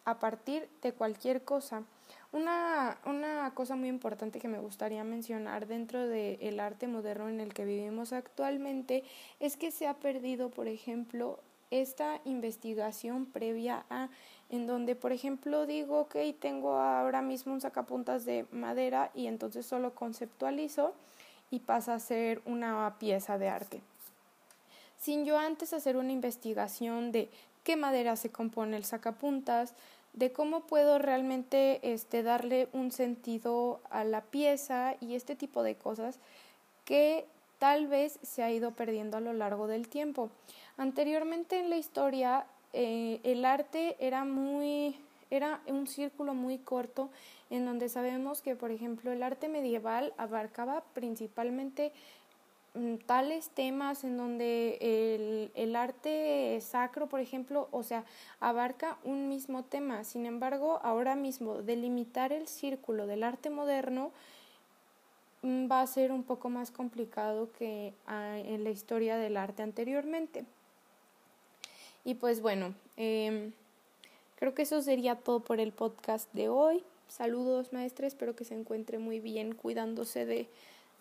a 0.03 0.19
partir 0.19 0.67
de 0.81 0.91
cualquier 0.91 1.43
cosa. 1.43 1.83
Una, 2.31 2.97
una 3.05 3.51
cosa 3.53 3.75
muy 3.75 3.89
importante 3.89 4.39
que 4.39 4.47
me 4.47 4.59
gustaría 4.59 5.03
mencionar 5.03 5.67
dentro 5.67 6.07
del 6.07 6.59
arte 6.59 6.87
moderno 6.87 7.29
en 7.29 7.39
el 7.39 7.53
que 7.53 7.63
vivimos 7.63 8.11
actualmente 8.11 9.03
es 9.39 9.55
que 9.55 9.71
se 9.71 9.87
ha 9.87 9.93
perdido, 9.93 10.49
por 10.49 10.67
ejemplo, 10.67 11.39
esta 11.71 12.21
investigación 12.25 13.25
previa 13.25 13.85
a 13.89 14.09
en 14.49 14.67
donde 14.67 14.95
por 14.95 15.11
ejemplo 15.11 15.65
digo 15.65 16.01
ok 16.01 16.15
tengo 16.39 16.75
ahora 16.77 17.21
mismo 17.21 17.53
un 17.53 17.61
sacapuntas 17.61 18.25
de 18.25 18.45
madera 18.51 19.11
y 19.13 19.27
entonces 19.27 19.65
solo 19.65 19.95
conceptualizo 19.95 20.93
y 21.51 21.59
pasa 21.59 21.93
a 21.93 21.99
ser 21.99 22.41
una 22.45 22.95
pieza 22.99 23.37
de 23.37 23.49
arte. 23.49 23.81
Sin 24.99 25.25
yo 25.25 25.37
antes 25.37 25.73
hacer 25.73 25.97
una 25.97 26.11
investigación 26.11 27.11
de 27.11 27.29
qué 27.63 27.75
madera 27.75 28.15
se 28.15 28.31
compone 28.31 28.77
el 28.77 28.85
sacapuntas 28.85 29.73
de 30.15 30.31
cómo 30.31 30.61
puedo 30.61 30.97
realmente 30.97 31.93
este, 31.93 32.23
darle 32.23 32.69
un 32.71 32.91
sentido 32.91 33.81
a 33.89 34.03
la 34.03 34.21
pieza 34.21 34.95
y 35.01 35.15
este 35.15 35.35
tipo 35.35 35.61
de 35.61 35.75
cosas 35.75 36.19
que 36.85 37.25
tal 37.59 37.87
vez 37.87 38.19
se 38.21 38.43
ha 38.43 38.51
ido 38.51 38.71
perdiendo 38.71 39.17
a 39.17 39.21
lo 39.21 39.33
largo 39.33 39.67
del 39.67 39.87
tiempo. 39.87 40.29
Anteriormente 40.77 41.59
en 41.59 41.69
la 41.69 41.77
historia 41.77 42.45
eh, 42.73 43.19
el 43.23 43.45
arte 43.45 43.95
era 43.99 44.25
muy 44.25 44.95
era 45.31 45.61
un 45.67 45.87
círculo 45.87 46.33
muy 46.33 46.57
corto 46.57 47.09
en 47.49 47.65
donde 47.65 47.89
sabemos 47.89 48.41
que 48.41 48.55
por 48.55 48.71
ejemplo 48.71 49.11
el 49.11 49.23
arte 49.23 49.47
medieval 49.47 50.13
abarcaba 50.17 50.83
principalmente 50.93 51.91
mm, 52.73 52.95
tales 53.05 53.49
temas 53.49 54.03
en 54.03 54.17
donde 54.17 54.77
el, 54.81 55.51
el, 55.55 55.75
arte 55.75 56.59
sacro, 56.61 57.07
por 57.07 57.21
ejemplo, 57.21 57.69
o 57.71 57.81
sea, 57.83 58.03
abarca 58.39 58.97
un 59.03 59.29
mismo 59.29 59.63
tema. 59.63 60.03
Sin 60.03 60.25
embargo, 60.25 60.79
ahora 60.83 61.15
mismo 61.15 61.61
delimitar 61.61 62.31
el 62.31 62.47
círculo 62.47 63.07
del 63.07 63.23
arte 63.23 63.49
moderno 63.49 64.11
va 65.45 65.81
a 65.81 65.87
ser 65.87 66.11
un 66.11 66.23
poco 66.23 66.49
más 66.49 66.71
complicado 66.71 67.49
que 67.57 67.93
ah, 68.07 68.37
en 68.39 68.63
la 68.63 68.71
historia 68.71 69.17
del 69.17 69.37
arte 69.37 69.63
anteriormente. 69.63 70.45
Y 72.03 72.15
pues 72.15 72.41
bueno, 72.41 72.73
em, 72.97 73.51
creo 74.37 74.53
que 74.53 74.63
eso 74.63 74.81
sería 74.81 75.15
todo 75.15 75.39
por 75.39 75.59
el 75.59 75.71
podcast 75.71 76.31
de 76.33 76.49
hoy. 76.49 76.83
Saludos 77.07 77.73
maestres, 77.73 78.13
espero 78.13 78.35
que 78.35 78.45
se 78.45 78.55
encuentre 78.55 78.97
muy 78.97 79.19
bien 79.19 79.53
cuidándose 79.53 80.25
de, 80.25 80.47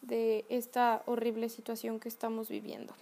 de 0.03 0.45
esta 0.49 1.03
horrible 1.07 1.49
situación 1.49 1.99
que 2.01 2.09
estamos 2.09 2.49
viviendo. 2.49 2.95